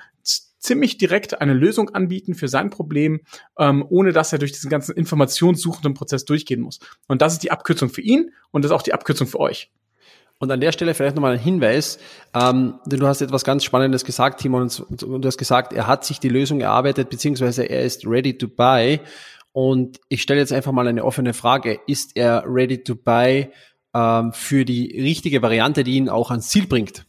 ziemlich 0.60 0.98
direkt 0.98 1.40
eine 1.40 1.54
Lösung 1.54 1.92
anbieten 1.92 2.36
für 2.36 2.50
sein 2.50 2.72
Problem, 2.72 3.22
ähm, 3.58 3.86
ohne 3.88 4.12
dass 4.12 4.34
er 4.34 4.40
durch 4.40 4.52
diesen 4.52 4.70
ganzen 4.70 4.98
informationssuchenden 4.98 5.94
Prozess 5.94 6.26
durchgehen 6.26 6.60
muss. 6.60 6.82
Und 7.08 7.22
das 7.22 7.32
ist 7.32 7.44
die 7.44 7.52
Abkürzung 7.52 7.88
für 7.88 8.02
ihn 8.02 8.32
und 8.52 8.66
das 8.66 8.72
ist 8.72 8.76
auch 8.76 8.82
die 8.82 8.94
Abkürzung 8.94 9.28
für 9.28 9.40
euch. 9.40 9.72
Und 10.42 10.52
an 10.52 10.60
der 10.60 10.72
Stelle 10.72 10.96
vielleicht 10.96 11.16
nochmal 11.16 11.34
ein 11.34 11.40
Hinweis, 11.40 12.00
ähm, 12.34 12.80
denn 12.88 13.00
du 13.00 13.06
hast 13.06 13.22
etwas 13.22 13.44
ganz 13.44 13.64
Spannendes 13.64 14.04
gesagt, 14.04 14.42
Timon, 14.42 14.64
und 14.64 15.02
du 15.22 15.24
hast 15.24 15.38
gesagt, 15.38 15.72
er 15.72 15.86
hat 15.86 16.04
sich 16.04 16.20
die 16.20 16.30
Lösung 16.30 16.62
erarbeitet, 16.62 17.12
beziehungsweise 17.12 17.64
er 17.66 17.84
ist 17.84 18.08
ready 18.08 18.36
to 18.36 18.48
buy. 18.48 19.00
Und 19.52 20.00
ich 20.10 20.24
stelle 20.24 20.40
jetzt 20.40 20.52
einfach 20.52 20.72
mal 20.72 20.88
eine 20.88 21.06
offene 21.06 21.36
Frage. 21.36 21.80
Ist 21.86 22.18
er 22.18 22.44
ready 22.48 22.84
to 22.84 22.96
buy 22.96 23.52
ähm, 23.94 24.34
für 24.34 24.66
die 24.66 25.00
richtige 25.00 25.44
Variante, 25.44 25.84
die 25.84 25.98
ihn 25.98 26.10
auch 26.10 26.32
ans 26.32 26.50
Ziel 26.50 26.66
bringt? 26.66 27.06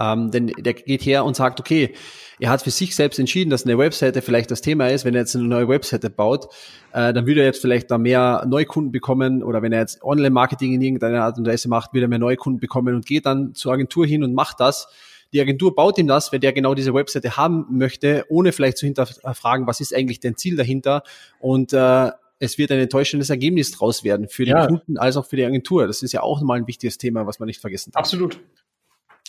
Ähm, 0.00 0.30
denn 0.30 0.48
der 0.48 0.74
geht 0.74 1.04
her 1.04 1.24
und 1.24 1.36
sagt, 1.36 1.60
okay, 1.60 1.94
er 2.40 2.50
hat 2.50 2.62
für 2.62 2.70
sich 2.70 2.96
selbst 2.96 3.18
entschieden, 3.18 3.50
dass 3.50 3.64
eine 3.64 3.78
Webseite 3.78 4.22
vielleicht 4.22 4.50
das 4.50 4.62
Thema 4.62 4.88
ist. 4.88 5.04
Wenn 5.04 5.14
er 5.14 5.20
jetzt 5.20 5.36
eine 5.36 5.44
neue 5.44 5.68
Webseite 5.68 6.10
baut, 6.10 6.46
äh, 6.92 7.12
dann 7.12 7.26
würde 7.26 7.40
er 7.40 7.46
jetzt 7.46 7.60
vielleicht 7.60 7.90
da 7.90 7.98
mehr 7.98 8.44
Neukunden 8.48 8.90
bekommen 8.90 9.42
oder 9.42 9.62
wenn 9.62 9.72
er 9.72 9.80
jetzt 9.80 10.02
Online-Marketing 10.02 10.72
in 10.72 10.80
irgendeiner 10.80 11.24
Art 11.24 11.38
und 11.38 11.46
Weise 11.46 11.68
macht, 11.68 11.92
würde 11.92 12.06
er 12.06 12.08
mehr 12.08 12.18
Neukunden 12.18 12.58
bekommen 12.58 12.94
und 12.94 13.06
geht 13.06 13.26
dann 13.26 13.54
zur 13.54 13.72
Agentur 13.72 14.06
hin 14.06 14.24
und 14.24 14.34
macht 14.34 14.60
das. 14.60 14.88
Die 15.32 15.40
Agentur 15.40 15.74
baut 15.74 15.98
ihm 15.98 16.08
das, 16.08 16.32
wenn 16.32 16.40
der 16.40 16.52
genau 16.52 16.74
diese 16.74 16.92
Webseite 16.92 17.36
haben 17.36 17.66
möchte, 17.70 18.24
ohne 18.28 18.52
vielleicht 18.52 18.78
zu 18.78 18.86
hinterfragen, 18.86 19.66
was 19.66 19.80
ist 19.80 19.94
eigentlich 19.94 20.20
dein 20.20 20.36
Ziel 20.36 20.56
dahinter 20.56 21.04
und 21.38 21.72
äh, 21.72 22.10
es 22.38 22.58
wird 22.58 22.72
ein 22.72 22.80
enttäuschendes 22.80 23.30
Ergebnis 23.30 23.70
draus 23.70 24.02
werden 24.02 24.28
für 24.28 24.44
den 24.44 24.56
ja. 24.56 24.66
Kunden 24.66 24.98
als 24.98 25.16
auch 25.16 25.24
für 25.24 25.36
die 25.36 25.44
Agentur. 25.44 25.86
Das 25.86 26.02
ist 26.02 26.10
ja 26.10 26.24
auch 26.24 26.40
nochmal 26.40 26.58
ein 26.58 26.66
wichtiges 26.66 26.98
Thema, 26.98 27.24
was 27.24 27.38
man 27.38 27.46
nicht 27.46 27.60
vergessen 27.60 27.92
darf. 27.92 28.00
Absolut. 28.00 28.40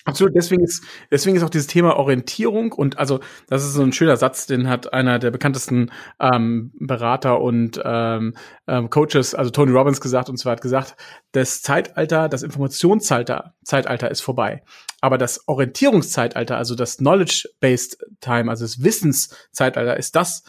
Absolut, 0.05 0.35
deswegen 0.35 0.63
ist, 0.63 0.83
deswegen 1.11 1.37
ist 1.37 1.43
auch 1.43 1.49
dieses 1.49 1.67
Thema 1.67 1.95
Orientierung 1.95 2.73
und 2.73 2.97
also 2.97 3.21
das 3.47 3.63
ist 3.63 3.73
so 3.73 3.81
ein 3.81 3.93
schöner 3.93 4.17
Satz, 4.17 4.45
den 4.45 4.67
hat 4.67 4.91
einer 4.91 5.17
der 5.17 5.31
bekanntesten 5.31 5.91
ähm, 6.19 6.73
Berater 6.77 7.39
und 7.39 7.81
ähm, 7.83 8.35
ähm, 8.67 8.89
Coaches, 8.89 9.33
also 9.33 9.49
Tony 9.49 9.71
Robbins 9.71 10.01
gesagt 10.01 10.29
und 10.29 10.37
zwar 10.37 10.53
hat 10.53 10.61
gesagt, 10.61 10.97
das 11.31 11.61
Zeitalter, 11.61 12.27
das 12.27 12.43
Informationszeitalter 12.43 13.53
Zeitalter 13.63 14.11
ist 14.11 14.19
vorbei, 14.19 14.63
aber 14.99 15.17
das 15.17 15.47
Orientierungszeitalter, 15.47 16.57
also 16.57 16.75
das 16.75 16.97
Knowledge-based 16.97 18.05
Time, 18.19 18.49
also 18.49 18.65
das 18.65 18.83
Wissenszeitalter 18.83 19.95
ist 19.95 20.17
das, 20.17 20.43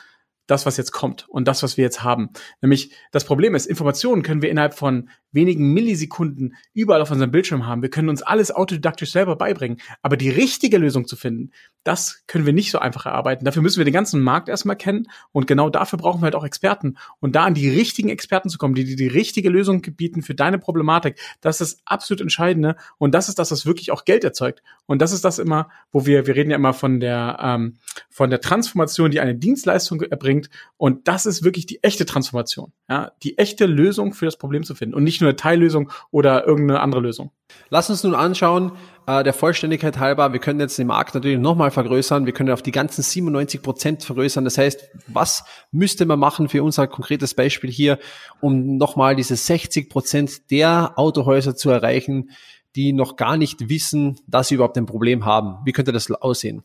das, 0.46 0.66
was 0.66 0.76
jetzt 0.76 0.90
kommt 0.90 1.28
und 1.28 1.46
das, 1.46 1.62
was 1.62 1.76
wir 1.76 1.84
jetzt 1.84 2.02
haben. 2.02 2.30
Nämlich 2.60 2.92
das 3.12 3.24
Problem 3.24 3.54
ist, 3.54 3.66
Informationen 3.66 4.22
können 4.22 4.42
wir 4.42 4.50
innerhalb 4.50 4.74
von 4.74 5.10
wenigen 5.34 5.72
Millisekunden 5.72 6.56
überall 6.72 7.02
auf 7.02 7.10
unserem 7.10 7.30
Bildschirm 7.30 7.66
haben. 7.66 7.82
Wir 7.82 7.90
können 7.90 8.08
uns 8.08 8.22
alles 8.22 8.50
autodidaktisch 8.50 9.12
selber 9.12 9.36
beibringen. 9.36 9.78
Aber 10.02 10.16
die 10.16 10.30
richtige 10.30 10.78
Lösung 10.78 11.06
zu 11.06 11.16
finden, 11.16 11.50
das 11.82 12.22
können 12.26 12.46
wir 12.46 12.52
nicht 12.52 12.70
so 12.70 12.78
einfach 12.78 13.06
erarbeiten. 13.06 13.44
Dafür 13.44 13.62
müssen 13.62 13.78
wir 13.78 13.84
den 13.84 13.92
ganzen 13.92 14.22
Markt 14.22 14.48
erstmal 14.48 14.76
kennen 14.76 15.08
und 15.32 15.46
genau 15.46 15.68
dafür 15.68 15.98
brauchen 15.98 16.22
wir 16.22 16.24
halt 16.24 16.34
auch 16.34 16.44
Experten. 16.44 16.96
Und 17.20 17.36
da 17.36 17.44
an 17.44 17.54
die 17.54 17.68
richtigen 17.68 18.08
Experten 18.08 18.48
zu 18.48 18.56
kommen, 18.56 18.74
die 18.74 18.84
dir 18.84 18.96
die 18.96 19.06
richtige 19.06 19.50
Lösung 19.50 19.82
bieten 19.82 20.22
für 20.22 20.34
deine 20.34 20.58
Problematik, 20.58 21.18
das 21.40 21.60
ist 21.60 21.74
das 21.74 21.82
absolut 21.84 22.20
Entscheidende 22.20 22.76
und 22.98 23.14
das 23.14 23.28
ist 23.28 23.38
das, 23.38 23.50
was 23.50 23.66
wirklich 23.66 23.90
auch 23.90 24.04
Geld 24.04 24.24
erzeugt. 24.24 24.62
Und 24.86 25.02
das 25.02 25.12
ist 25.12 25.24
das 25.24 25.38
immer, 25.38 25.68
wo 25.92 26.06
wir, 26.06 26.26
wir 26.26 26.36
reden 26.36 26.50
ja 26.50 26.56
immer 26.56 26.72
von 26.72 27.00
der, 27.00 27.38
ähm, 27.40 27.74
von 28.08 28.30
der 28.30 28.40
Transformation, 28.40 29.10
die 29.10 29.20
eine 29.20 29.34
Dienstleistung 29.34 30.00
erbringt 30.02 30.48
und 30.76 31.06
das 31.08 31.26
ist 31.26 31.44
wirklich 31.44 31.66
die 31.66 31.82
echte 31.82 32.06
Transformation, 32.06 32.72
ja, 32.88 33.12
die 33.22 33.38
echte 33.38 33.66
Lösung 33.66 34.14
für 34.14 34.24
das 34.24 34.38
Problem 34.38 34.62
zu 34.62 34.74
finden 34.74 34.94
und 34.94 35.04
nicht 35.04 35.20
eine 35.24 35.36
Teillösung 35.36 35.90
oder 36.10 36.46
irgendeine 36.46 36.80
andere 36.80 37.00
Lösung. 37.00 37.30
Lass 37.70 37.90
uns 37.90 38.02
nun 38.04 38.14
anschauen, 38.14 38.72
äh, 39.06 39.22
der 39.22 39.32
Vollständigkeit 39.32 39.98
halber, 39.98 40.32
wir 40.32 40.40
können 40.40 40.60
jetzt 40.60 40.78
den 40.78 40.86
Markt 40.86 41.14
natürlich 41.14 41.38
nochmal 41.38 41.70
vergrößern, 41.70 42.26
wir 42.26 42.32
können 42.32 42.50
auf 42.50 42.62
die 42.62 42.72
ganzen 42.72 43.02
97 43.02 43.62
Prozent 43.62 44.02
vergrößern. 44.02 44.44
Das 44.44 44.58
heißt, 44.58 44.88
was 45.08 45.44
müsste 45.70 46.06
man 46.06 46.18
machen 46.18 46.48
für 46.48 46.62
unser 46.62 46.86
konkretes 46.86 47.34
Beispiel 47.34 47.70
hier, 47.70 47.98
um 48.40 48.76
nochmal 48.76 49.16
diese 49.16 49.36
60 49.36 49.90
Prozent 49.90 50.50
der 50.50 50.92
Autohäuser 50.96 51.54
zu 51.54 51.70
erreichen, 51.70 52.30
die 52.76 52.92
noch 52.92 53.16
gar 53.16 53.36
nicht 53.36 53.68
wissen, 53.68 54.18
dass 54.26 54.48
sie 54.48 54.56
überhaupt 54.56 54.76
ein 54.76 54.86
Problem 54.86 55.24
haben. 55.24 55.58
Wie 55.64 55.72
könnte 55.72 55.92
das 55.92 56.10
aussehen? 56.10 56.62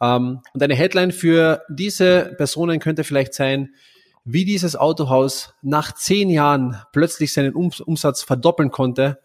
Ähm, 0.00 0.40
und 0.52 0.62
eine 0.62 0.74
Headline 0.74 1.12
für 1.12 1.62
diese 1.68 2.34
Personen 2.36 2.80
könnte 2.80 3.04
vielleicht 3.04 3.34
sein, 3.34 3.74
wie 4.24 4.44
dieses 4.44 4.76
Autohaus 4.76 5.54
nach 5.62 5.92
zehn 5.92 6.30
Jahren 6.30 6.76
plötzlich 6.92 7.32
seinen 7.32 7.54
Umsatz 7.54 8.22
verdoppeln 8.22 8.70
konnte 8.70 9.18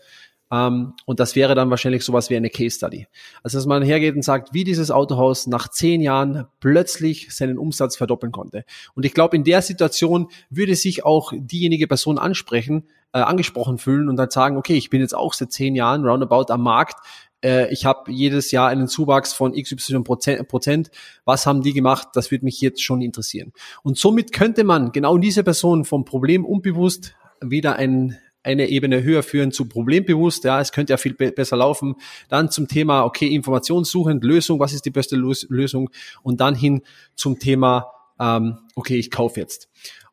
ähm, 0.51 0.93
und 1.05 1.19
das 1.19 1.35
wäre 1.35 1.55
dann 1.55 1.69
wahrscheinlich 1.69 2.03
sowas 2.03 2.29
wie 2.29 2.37
eine 2.37 2.49
Case 2.49 2.77
Study. 2.77 3.07
Also 3.43 3.57
dass 3.57 3.65
man 3.65 3.83
hergeht 3.83 4.15
und 4.15 4.23
sagt, 4.23 4.53
wie 4.53 4.63
dieses 4.63 4.91
Autohaus 4.91 5.47
nach 5.47 5.67
zehn 5.67 6.01
Jahren 6.01 6.45
plötzlich 6.59 7.33
seinen 7.35 7.57
Umsatz 7.57 7.97
verdoppeln 7.97 8.31
konnte. 8.31 8.63
Und 8.93 9.05
ich 9.05 9.13
glaube, 9.13 9.35
in 9.35 9.43
der 9.43 9.61
Situation 9.61 10.29
würde 10.49 10.75
sich 10.75 11.03
auch 11.03 11.33
diejenige 11.35 11.87
Person 11.87 12.17
ansprechen, 12.17 12.87
äh, 13.13 13.19
angesprochen 13.19 13.77
fühlen 13.77 14.09
und 14.09 14.15
dann 14.15 14.29
sagen, 14.29 14.57
okay, 14.57 14.75
ich 14.75 14.89
bin 14.89 15.01
jetzt 15.01 15.15
auch 15.15 15.33
seit 15.33 15.51
zehn 15.51 15.75
Jahren 15.75 16.05
roundabout 16.05 16.51
am 16.51 16.61
Markt. 16.61 16.95
Äh, 17.43 17.71
ich 17.71 17.85
habe 17.85 18.11
jedes 18.11 18.51
Jahr 18.51 18.69
einen 18.69 18.87
Zuwachs 18.87 19.33
von 19.33 19.53
XY 19.53 20.01
Prozent. 20.03 20.91
Was 21.25 21.45
haben 21.45 21.61
die 21.61 21.73
gemacht? 21.73 22.09
Das 22.13 22.31
würde 22.31 22.45
mich 22.45 22.61
jetzt 22.61 22.81
schon 22.81 23.01
interessieren. 23.01 23.53
Und 23.83 23.97
somit 23.97 24.31
könnte 24.31 24.63
man 24.63 24.91
genau 24.91 25.17
diese 25.17 25.43
Person 25.43 25.85
vom 25.85 26.05
Problem 26.05 26.45
unbewusst 26.45 27.15
wieder 27.41 27.75
ein 27.75 28.17
eine 28.47 28.69
Ebene 28.69 29.03
höher 29.03 29.23
führen 29.23 29.51
zu 29.51 29.67
problembewusst, 29.67 30.45
ja, 30.45 30.61
es 30.61 30.71
könnte 30.71 30.93
ja 30.93 30.97
viel 30.97 31.13
be 31.13 31.33
besser 31.33 31.57
laufen. 31.57 31.95
Dann 32.29 32.49
zum 32.49 32.69
Thema, 32.69 33.03
okay, 33.03 33.27
informationssuchend, 33.27 34.23
Lösung, 34.23 34.59
was 34.59 34.71
ist 34.71 34.85
die 34.85 34.89
beste 34.89 35.17
Lösung? 35.17 35.89
Und 36.23 36.39
dann 36.39 36.55
hin 36.55 36.81
zum 37.13 37.39
Thema, 37.39 37.91
ähm, 38.19 38.57
okay, 38.75 38.95
ich 38.95 39.11
kaufe 39.11 39.41
jetzt. 39.41 39.69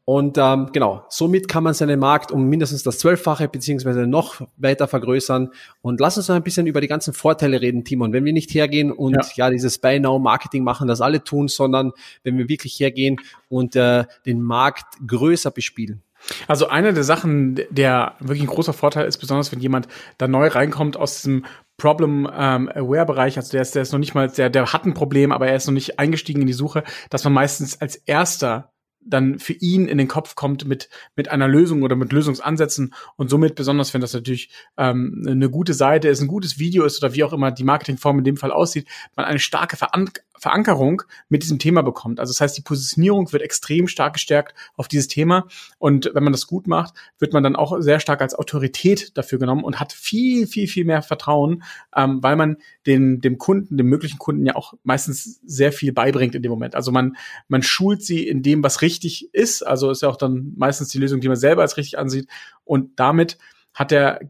Und 0.07 0.37
ähm, 0.37 0.69
genau, 0.73 1.07
somit 1.09 1.49
kann 1.49 1.65
man 1.65 1.73
seinen 1.73 1.99
Markt 1.99 2.31
um 2.31 2.45
mindestens 2.45 2.83
das 2.83 2.99
Zwölffache 2.99 3.49
beziehungsweise 3.49 4.07
noch 4.07 4.43
weiter 4.59 4.87
vergrößern. 4.87 5.51
Und 5.81 5.99
lass 5.99 6.19
uns 6.19 6.29
noch 6.29 6.37
ein 6.37 6.43
bisschen 6.43 6.67
über 6.67 6.83
die 6.83 6.89
ganzen 6.89 7.15
Vorteile 7.15 7.63
reden, 7.63 7.85
Timon. 7.85 8.13
Wenn 8.13 8.27
wir 8.27 8.35
nicht 8.35 8.53
hergehen 8.53 8.93
und 8.93 9.15
ja, 9.15 9.47
ja 9.47 9.51
dieses 9.51 9.79
Buy 9.79 10.01
Now 10.01 10.19
Marketing 10.19 10.63
machen, 10.63 10.89
das 10.89 11.01
alle 11.01 11.25
tun, 11.25 11.49
sondern 11.49 11.93
wenn 12.23 12.37
wir 12.37 12.51
wirklich 12.51 12.79
hergehen 12.79 13.17
und 13.49 13.77
äh, 13.77 14.05
den 14.27 14.43
Markt 14.43 14.85
größer 15.07 15.51
bespielen. 15.51 16.03
Also 16.49 16.69
eine 16.69 16.93
der 16.93 17.05
Sachen, 17.05 17.61
der 17.71 18.15
wirklich 18.21 18.43
ein 18.43 18.47
großer 18.47 18.73
Vorteil 18.73 19.07
ist, 19.07 19.19
besonders 19.19 19.53
wenn 19.53 19.61
jemand 19.61 19.89
da 20.19 20.29
neu 20.29 20.49
reinkommt 20.49 20.97
aus 20.97 21.17
diesem 21.17 21.45
Problem-Aware-Bereich, 21.77 23.37
ähm, 23.37 23.41
also 23.41 23.53
der 23.53 23.63
ist, 23.63 23.75
der 23.75 23.83
ist 23.83 23.93
noch 23.93 23.99
nicht 23.99 24.15
mal, 24.15 24.29
der, 24.29 24.49
der 24.49 24.73
hat 24.73 24.87
ein 24.87 24.95
Problem, 24.95 25.33
aber 25.33 25.49
er 25.49 25.57
ist 25.57 25.67
noch 25.67 25.75
nicht 25.75 25.99
eingestiegen 25.99 26.41
in 26.43 26.47
die 26.47 26.53
Suche, 26.53 26.85
dass 27.11 27.25
man 27.25 27.33
meistens 27.33 27.81
als 27.81 27.97
erster 27.97 28.74
dann 29.07 29.39
für 29.39 29.53
ihn 29.55 29.87
in 29.87 29.99
den 29.99 30.09
Kopf 30.09 30.35
kommt 30.35 30.67
mit, 30.67 30.89
mit 31.17 31.31
einer 31.31 31.49
Lösung 31.49 31.83
oder 31.83 31.97
mit 31.97 32.13
Lösungsansätzen 32.13 32.95
und 33.17 33.31
somit, 33.31 33.55
besonders 33.55 33.95
wenn 33.95 34.01
das 34.01 34.15
natürlich 34.15 34.51
ähm, 34.77 35.25
eine 35.27 35.51
gute 35.51 35.75
Seite 35.75 36.09
ist, 36.09 36.21
ein 36.21 36.29
gutes 36.29 36.59
Video 36.59 36.85
ist 36.85 37.03
oder 37.03 37.15
wie 37.15 37.25
auch 37.25 37.33
immer 37.33 37.51
die 37.51 37.65
Marketingform 37.65 38.19
in 38.19 38.25
dem 38.25 38.37
Fall 38.37 38.53
aussieht, 38.53 38.89
man 39.17 39.27
eine 39.27 39.39
starke 39.39 39.77
Veran 39.77 40.11
Verankerung 40.39 41.03
mit 41.29 41.43
diesem 41.43 41.59
Thema 41.59 41.83
bekommt. 41.83 42.21
Also 42.21 42.33
das 42.33 42.41
heißt, 42.41 42.57
die 42.57 42.63
Positionierung 42.63 43.33
wird 43.33 43.43
extrem 43.43 43.89
stark 43.89 44.15
gestärkt 44.15 44.55
auf 44.77 44.89
dieses 44.89 45.09
Thema. 45.09 45.47
Und 45.79 46.11
wenn 46.13 46.25
man 46.25 46.33
das 46.33 46.47
gut 46.47 46.67
macht, 46.67 46.95
wird 47.19 47.33
man 47.33 47.43
dann 47.43 47.57
auch 47.57 47.81
sehr 47.81 48.01
stark 48.01 48.21
als 48.21 48.35
Autorität 48.35 49.17
dafür 49.17 49.39
genommen 49.39 49.65
und 49.65 49.81
hat 49.81 49.93
viel, 49.93 50.47
viel, 50.47 50.67
viel 50.67 50.85
mehr 50.85 51.03
Vertrauen, 51.03 51.63
ähm, 51.97 52.23
weil 52.23 52.37
man 52.37 52.57
den, 52.87 53.21
dem 53.21 53.39
Kunden, 53.39 53.77
dem 53.77 53.87
möglichen 53.87 54.19
Kunden 54.19 54.45
ja 54.45 54.57
auch 54.57 54.75
meistens 54.83 55.41
sehr 55.45 55.73
viel 55.73 55.93
beibringt 55.93 56.35
in 56.35 56.43
dem 56.43 56.51
Moment. 56.51 56.75
Also 56.75 56.91
man, 56.91 57.17
man 57.49 57.63
schult 57.63 58.03
sie 58.03 58.27
in 58.27 58.43
dem, 58.43 58.63
was 58.63 58.83
richtig 58.83 59.33
ist. 59.33 59.63
Also 59.63 59.91
ist 59.91 60.03
ja 60.03 60.09
auch 60.09 60.17
dann 60.17 60.53
meistens 60.57 60.89
die 60.89 60.99
Lösung, 60.99 61.21
die 61.21 61.29
man 61.29 61.37
selber 61.37 61.63
als 61.63 61.77
richtig 61.77 61.99
ansieht. 61.99 62.29
Und 62.65 62.99
damit 62.99 63.39
hat 63.75 63.93
er, 63.93 64.21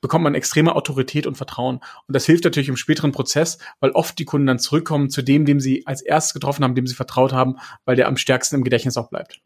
bekommt 0.00 0.24
man 0.24 0.34
extreme 0.34 0.74
Autorität 0.74 1.26
und 1.26 1.36
Vertrauen. 1.36 1.76
Und 1.76 2.16
das 2.16 2.26
hilft 2.26 2.44
natürlich 2.44 2.68
im 2.68 2.76
späteren 2.76 3.12
Prozess, 3.12 3.58
weil 3.80 3.90
oft 3.90 4.18
die 4.18 4.24
Kunden 4.24 4.46
dann 4.46 4.58
zurückkommen 4.58 5.10
zu 5.10 5.22
dem, 5.22 5.44
dem 5.44 5.60
sie 5.60 5.86
als 5.86 6.02
erstes 6.02 6.34
getroffen 6.34 6.64
haben, 6.64 6.74
dem 6.74 6.86
sie 6.86 6.94
vertraut 6.94 7.32
haben, 7.32 7.56
weil 7.84 7.96
der 7.96 8.08
am 8.08 8.16
stärksten 8.16 8.56
im 8.56 8.64
Gedächtnis 8.64 8.96
auch 8.96 9.10
bleibt. 9.10 9.40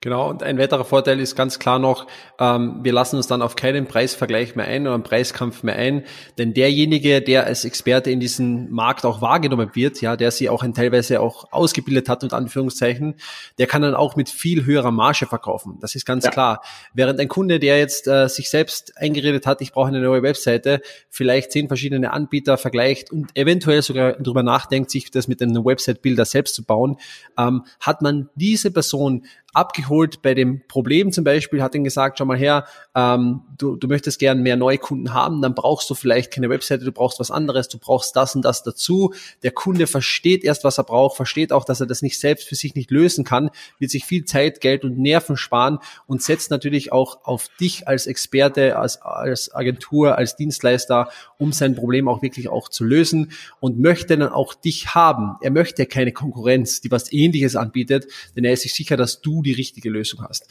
Genau, 0.00 0.28
und 0.28 0.42
ein 0.42 0.58
weiterer 0.58 0.84
Vorteil 0.84 1.18
ist 1.20 1.36
ganz 1.36 1.58
klar 1.58 1.78
noch, 1.78 2.06
ähm, 2.38 2.80
wir 2.82 2.92
lassen 2.92 3.16
uns 3.16 3.26
dann 3.26 3.42
auf 3.42 3.56
keinen 3.56 3.86
Preisvergleich 3.86 4.54
mehr 4.54 4.66
ein 4.66 4.82
oder 4.82 4.94
einen 4.94 5.02
Preiskampf 5.02 5.62
mehr 5.62 5.76
ein, 5.76 6.04
denn 6.38 6.54
derjenige, 6.54 7.22
der 7.22 7.46
als 7.46 7.64
Experte 7.64 8.10
in 8.10 8.20
diesem 8.20 8.70
Markt 8.70 9.04
auch 9.04 9.20
wahrgenommen 9.20 9.70
wird, 9.74 10.00
ja, 10.00 10.16
der 10.16 10.30
sie 10.30 10.48
auch 10.48 10.62
ein, 10.62 10.74
teilweise 10.74 11.20
auch 11.20 11.50
ausgebildet 11.50 12.08
hat, 12.08 12.22
unter 12.22 12.36
Anführungszeichen, 12.36 13.16
der 13.58 13.66
kann 13.66 13.82
dann 13.82 13.94
auch 13.94 14.16
mit 14.16 14.28
viel 14.28 14.64
höherer 14.64 14.90
Marge 14.90 15.26
verkaufen. 15.26 15.78
Das 15.80 15.94
ist 15.94 16.04
ganz 16.04 16.24
ja. 16.24 16.30
klar. 16.30 16.62
Während 16.94 17.18
ein 17.18 17.28
Kunde, 17.28 17.58
der 17.58 17.78
jetzt 17.78 18.06
äh, 18.06 18.28
sich 18.28 18.50
selbst 18.50 18.96
eingeredet 18.96 19.46
hat, 19.46 19.60
ich 19.60 19.72
brauche 19.72 19.88
eine 19.88 20.00
neue 20.00 20.22
Webseite, 20.22 20.82
vielleicht 21.08 21.52
zehn 21.52 21.68
verschiedene 21.68 22.12
Anbieter 22.12 22.58
vergleicht 22.58 23.10
und 23.10 23.36
eventuell 23.36 23.82
sogar 23.82 24.12
darüber 24.12 24.42
nachdenkt, 24.42 24.90
sich 24.90 25.10
das 25.10 25.26
mit 25.26 25.42
einem 25.42 25.64
Website-Builder 25.64 26.24
selbst 26.24 26.54
zu 26.54 26.64
bauen, 26.64 26.98
ähm, 27.38 27.64
hat 27.80 28.02
man 28.02 28.28
diese 28.34 28.70
Person 28.70 29.24
abgeholt 29.56 30.20
bei 30.20 30.34
dem 30.34 30.60
Problem 30.68 31.12
zum 31.12 31.24
Beispiel, 31.24 31.62
hat 31.62 31.74
ihn 31.74 31.82
gesagt, 31.82 32.18
schau 32.18 32.26
mal 32.26 32.36
her, 32.36 32.66
ähm, 32.94 33.40
du, 33.56 33.76
du 33.76 33.88
möchtest 33.88 34.18
gern 34.18 34.42
mehr 34.42 34.56
neue 34.56 34.76
Kunden 34.76 35.14
haben, 35.14 35.40
dann 35.40 35.54
brauchst 35.54 35.88
du 35.88 35.94
vielleicht 35.94 36.30
keine 36.30 36.50
Webseite, 36.50 36.84
du 36.84 36.92
brauchst 36.92 37.18
was 37.20 37.30
anderes, 37.30 37.68
du 37.68 37.78
brauchst 37.78 38.14
das 38.16 38.36
und 38.36 38.44
das 38.44 38.62
dazu. 38.62 39.14
Der 39.42 39.52
Kunde 39.52 39.86
versteht 39.86 40.44
erst, 40.44 40.62
was 40.62 40.76
er 40.76 40.84
braucht, 40.84 41.16
versteht 41.16 41.52
auch, 41.52 41.64
dass 41.64 41.80
er 41.80 41.86
das 41.86 42.02
nicht 42.02 42.20
selbst 42.20 42.46
für 42.46 42.54
sich 42.54 42.74
nicht 42.74 42.90
lösen 42.90 43.24
kann, 43.24 43.50
wird 43.78 43.90
sich 43.90 44.04
viel 44.04 44.26
Zeit, 44.26 44.60
Geld 44.60 44.84
und 44.84 44.98
Nerven 44.98 45.38
sparen 45.38 45.78
und 46.06 46.22
setzt 46.22 46.50
natürlich 46.50 46.92
auch 46.92 47.24
auf 47.24 47.48
dich 47.58 47.88
als 47.88 48.06
Experte, 48.06 48.78
als, 48.78 49.00
als 49.00 49.54
Agentur, 49.54 50.18
als 50.18 50.36
Dienstleister, 50.36 51.08
um 51.38 51.52
sein 51.52 51.74
Problem 51.74 52.08
auch 52.08 52.20
wirklich 52.20 52.50
auch 52.50 52.68
zu 52.68 52.84
lösen 52.84 53.32
und 53.60 53.78
möchte 53.78 54.18
dann 54.18 54.28
auch 54.28 54.52
dich 54.52 54.94
haben. 54.94 55.36
Er 55.40 55.50
möchte 55.50 55.86
keine 55.86 56.12
Konkurrenz, 56.12 56.82
die 56.82 56.90
was 56.90 57.10
ähnliches 57.10 57.56
anbietet, 57.56 58.06
denn 58.36 58.44
er 58.44 58.52
ist 58.52 58.62
sich 58.62 58.74
sicher, 58.74 58.98
dass 58.98 59.22
du 59.22 59.45
die 59.46 59.52
richtige 59.52 59.88
Lösung 59.88 60.22
hast. 60.28 60.46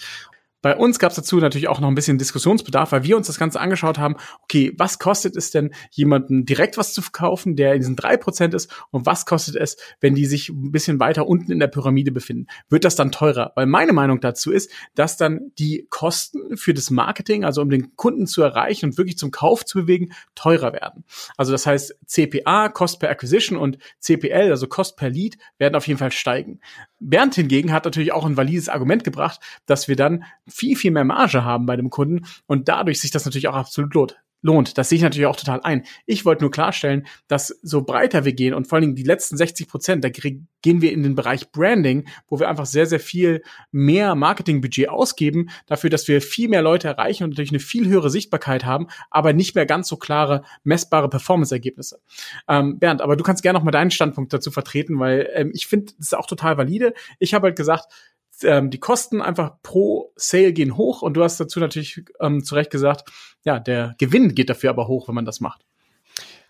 Bei 0.65 0.75
uns 0.75 0.97
gab 0.97 1.11
es 1.11 1.15
dazu 1.15 1.37
natürlich 1.37 1.67
auch 1.67 1.79
noch 1.79 1.89
ein 1.89 1.93
bisschen 1.93 2.17
Diskussionsbedarf, 2.17 2.91
weil 2.91 3.03
wir 3.03 3.17
uns 3.17 3.27
das 3.27 3.37
Ganze 3.37 3.59
angeschaut 3.59 3.99
haben, 3.99 4.15
okay, 4.41 4.73
was 4.79 4.97
kostet 4.97 5.35
es 5.35 5.51
denn, 5.51 5.75
jemanden 5.91 6.43
direkt 6.43 6.79
was 6.79 6.91
zu 6.91 7.03
verkaufen, 7.03 7.55
der 7.55 7.75
in 7.75 7.81
diesen 7.81 7.95
drei 7.95 8.17
Prozent 8.17 8.55
ist 8.55 8.73
und 8.89 9.05
was 9.05 9.27
kostet 9.27 9.57
es, 9.57 9.77
wenn 10.01 10.15
die 10.15 10.25
sich 10.25 10.49
ein 10.49 10.71
bisschen 10.71 10.99
weiter 10.99 11.27
unten 11.27 11.51
in 11.51 11.59
der 11.59 11.67
Pyramide 11.67 12.11
befinden? 12.11 12.47
Wird 12.67 12.83
das 12.83 12.95
dann 12.95 13.11
teurer? 13.11 13.51
Weil 13.53 13.67
meine 13.67 13.93
Meinung 13.93 14.21
dazu 14.21 14.51
ist, 14.51 14.71
dass 14.95 15.17
dann 15.17 15.51
die 15.59 15.85
Kosten 15.91 16.57
für 16.57 16.73
das 16.73 16.89
Marketing, 16.89 17.45
also 17.45 17.61
um 17.61 17.69
den 17.69 17.95
Kunden 17.95 18.25
zu 18.25 18.41
erreichen 18.41 18.87
und 18.87 18.97
wirklich 18.97 19.19
zum 19.19 19.29
Kauf 19.29 19.65
zu 19.65 19.81
bewegen, 19.81 20.13
teurer 20.33 20.73
werden. 20.73 21.03
Also 21.37 21.51
das 21.51 21.67
heißt, 21.67 21.95
CPA, 22.07 22.69
Cost 22.69 22.99
per 22.99 23.11
Acquisition 23.11 23.59
und 23.59 23.77
CPL, 23.99 24.49
also 24.49 24.65
Cost 24.65 24.97
per 24.97 25.11
Lead, 25.11 25.37
werden 25.59 25.75
auf 25.75 25.85
jeden 25.85 25.99
Fall 25.99 26.11
steigen. 26.11 26.59
Bernd 26.99 27.35
hingegen 27.35 27.71
hat 27.71 27.85
natürlich 27.85 28.13
auch 28.13 28.25
ein 28.25 28.35
valides 28.35 28.67
Argument 28.67 29.03
gebracht, 29.03 29.39
dass 29.67 29.87
wir 29.87 29.95
dann 29.95 30.23
viel, 30.55 30.77
viel 30.77 30.91
mehr 30.91 31.03
Marge 31.03 31.43
haben 31.43 31.65
bei 31.65 31.75
dem 31.75 31.89
Kunden 31.89 32.25
und 32.45 32.69
dadurch 32.69 33.01
sich 33.01 33.11
das 33.11 33.25
natürlich 33.25 33.47
auch 33.47 33.55
absolut 33.55 33.93
lohnt 33.93 34.15
lohnt. 34.45 34.77
Das 34.77 34.89
sehe 34.89 34.97
ich 34.97 35.01
natürlich 35.01 35.25
auch 35.25 35.35
total 35.35 35.61
ein. 35.61 35.83
Ich 36.05 36.23
wollte 36.23 36.43
nur 36.43 36.51
klarstellen, 36.51 37.07
dass 37.27 37.47
so 37.63 37.81
breiter 37.81 38.25
wir 38.25 38.33
gehen 38.33 38.53
und 38.53 38.67
vor 38.67 38.75
allen 38.75 38.83
Dingen 38.83 38.95
die 38.95 39.03
letzten 39.03 39.37
60 39.37 39.67
Prozent, 39.67 40.03
da 40.03 40.09
gehen 40.09 40.47
wir 40.81 40.91
in 40.91 41.01
den 41.01 41.15
Bereich 41.15 41.51
Branding, 41.51 42.07
wo 42.27 42.39
wir 42.39 42.47
einfach 42.47 42.67
sehr, 42.67 42.85
sehr 42.85 42.99
viel 42.99 43.41
mehr 43.71 44.13
Marketingbudget 44.13 44.87
ausgeben, 44.87 45.49
dafür, 45.65 45.89
dass 45.89 46.07
wir 46.07 46.21
viel 46.21 46.47
mehr 46.47 46.61
Leute 46.61 46.87
erreichen 46.87 47.23
und 47.23 47.31
natürlich 47.31 47.51
eine 47.51 47.59
viel 47.59 47.87
höhere 47.87 48.11
Sichtbarkeit 48.11 48.65
haben, 48.65 48.85
aber 49.09 49.33
nicht 49.33 49.55
mehr 49.55 49.65
ganz 49.65 49.87
so 49.87 49.97
klare, 49.97 50.43
messbare 50.63 51.09
Performance-Ergebnisse. 51.09 51.99
Ähm, 52.47 52.77
Bernd, 52.77 53.01
aber 53.01 53.15
du 53.15 53.23
kannst 53.23 53.41
gerne 53.41 53.57
noch 53.57 53.65
mal 53.65 53.71
deinen 53.71 53.91
Standpunkt 53.91 54.31
dazu 54.31 54.51
vertreten, 54.51 54.99
weil 54.99 55.27
ähm, 55.33 55.51
ich 55.55 55.65
finde, 55.65 55.93
das 55.97 56.07
ist 56.07 56.15
auch 56.15 56.27
total 56.27 56.55
valide. 56.55 56.93
Ich 57.17 57.33
habe 57.33 57.47
halt 57.47 57.55
gesagt, 57.55 57.91
ähm, 58.43 58.69
die 58.69 58.79
Kosten 58.79 59.21
einfach 59.21 59.53
pro 59.63 60.11
Sale 60.15 60.53
gehen 60.53 60.77
hoch 60.77 61.01
und 61.01 61.15
du 61.15 61.23
hast 61.23 61.39
dazu 61.39 61.59
natürlich 61.59 62.03
ähm, 62.19 62.43
zu 62.43 62.55
Recht 62.55 62.71
gesagt, 62.71 63.09
ja, 63.43 63.59
der 63.59 63.95
Gewinn 63.97 64.35
geht 64.35 64.49
dafür 64.49 64.71
aber 64.71 64.87
hoch, 64.87 65.07
wenn 65.07 65.15
man 65.15 65.25
das 65.25 65.39
macht. 65.39 65.65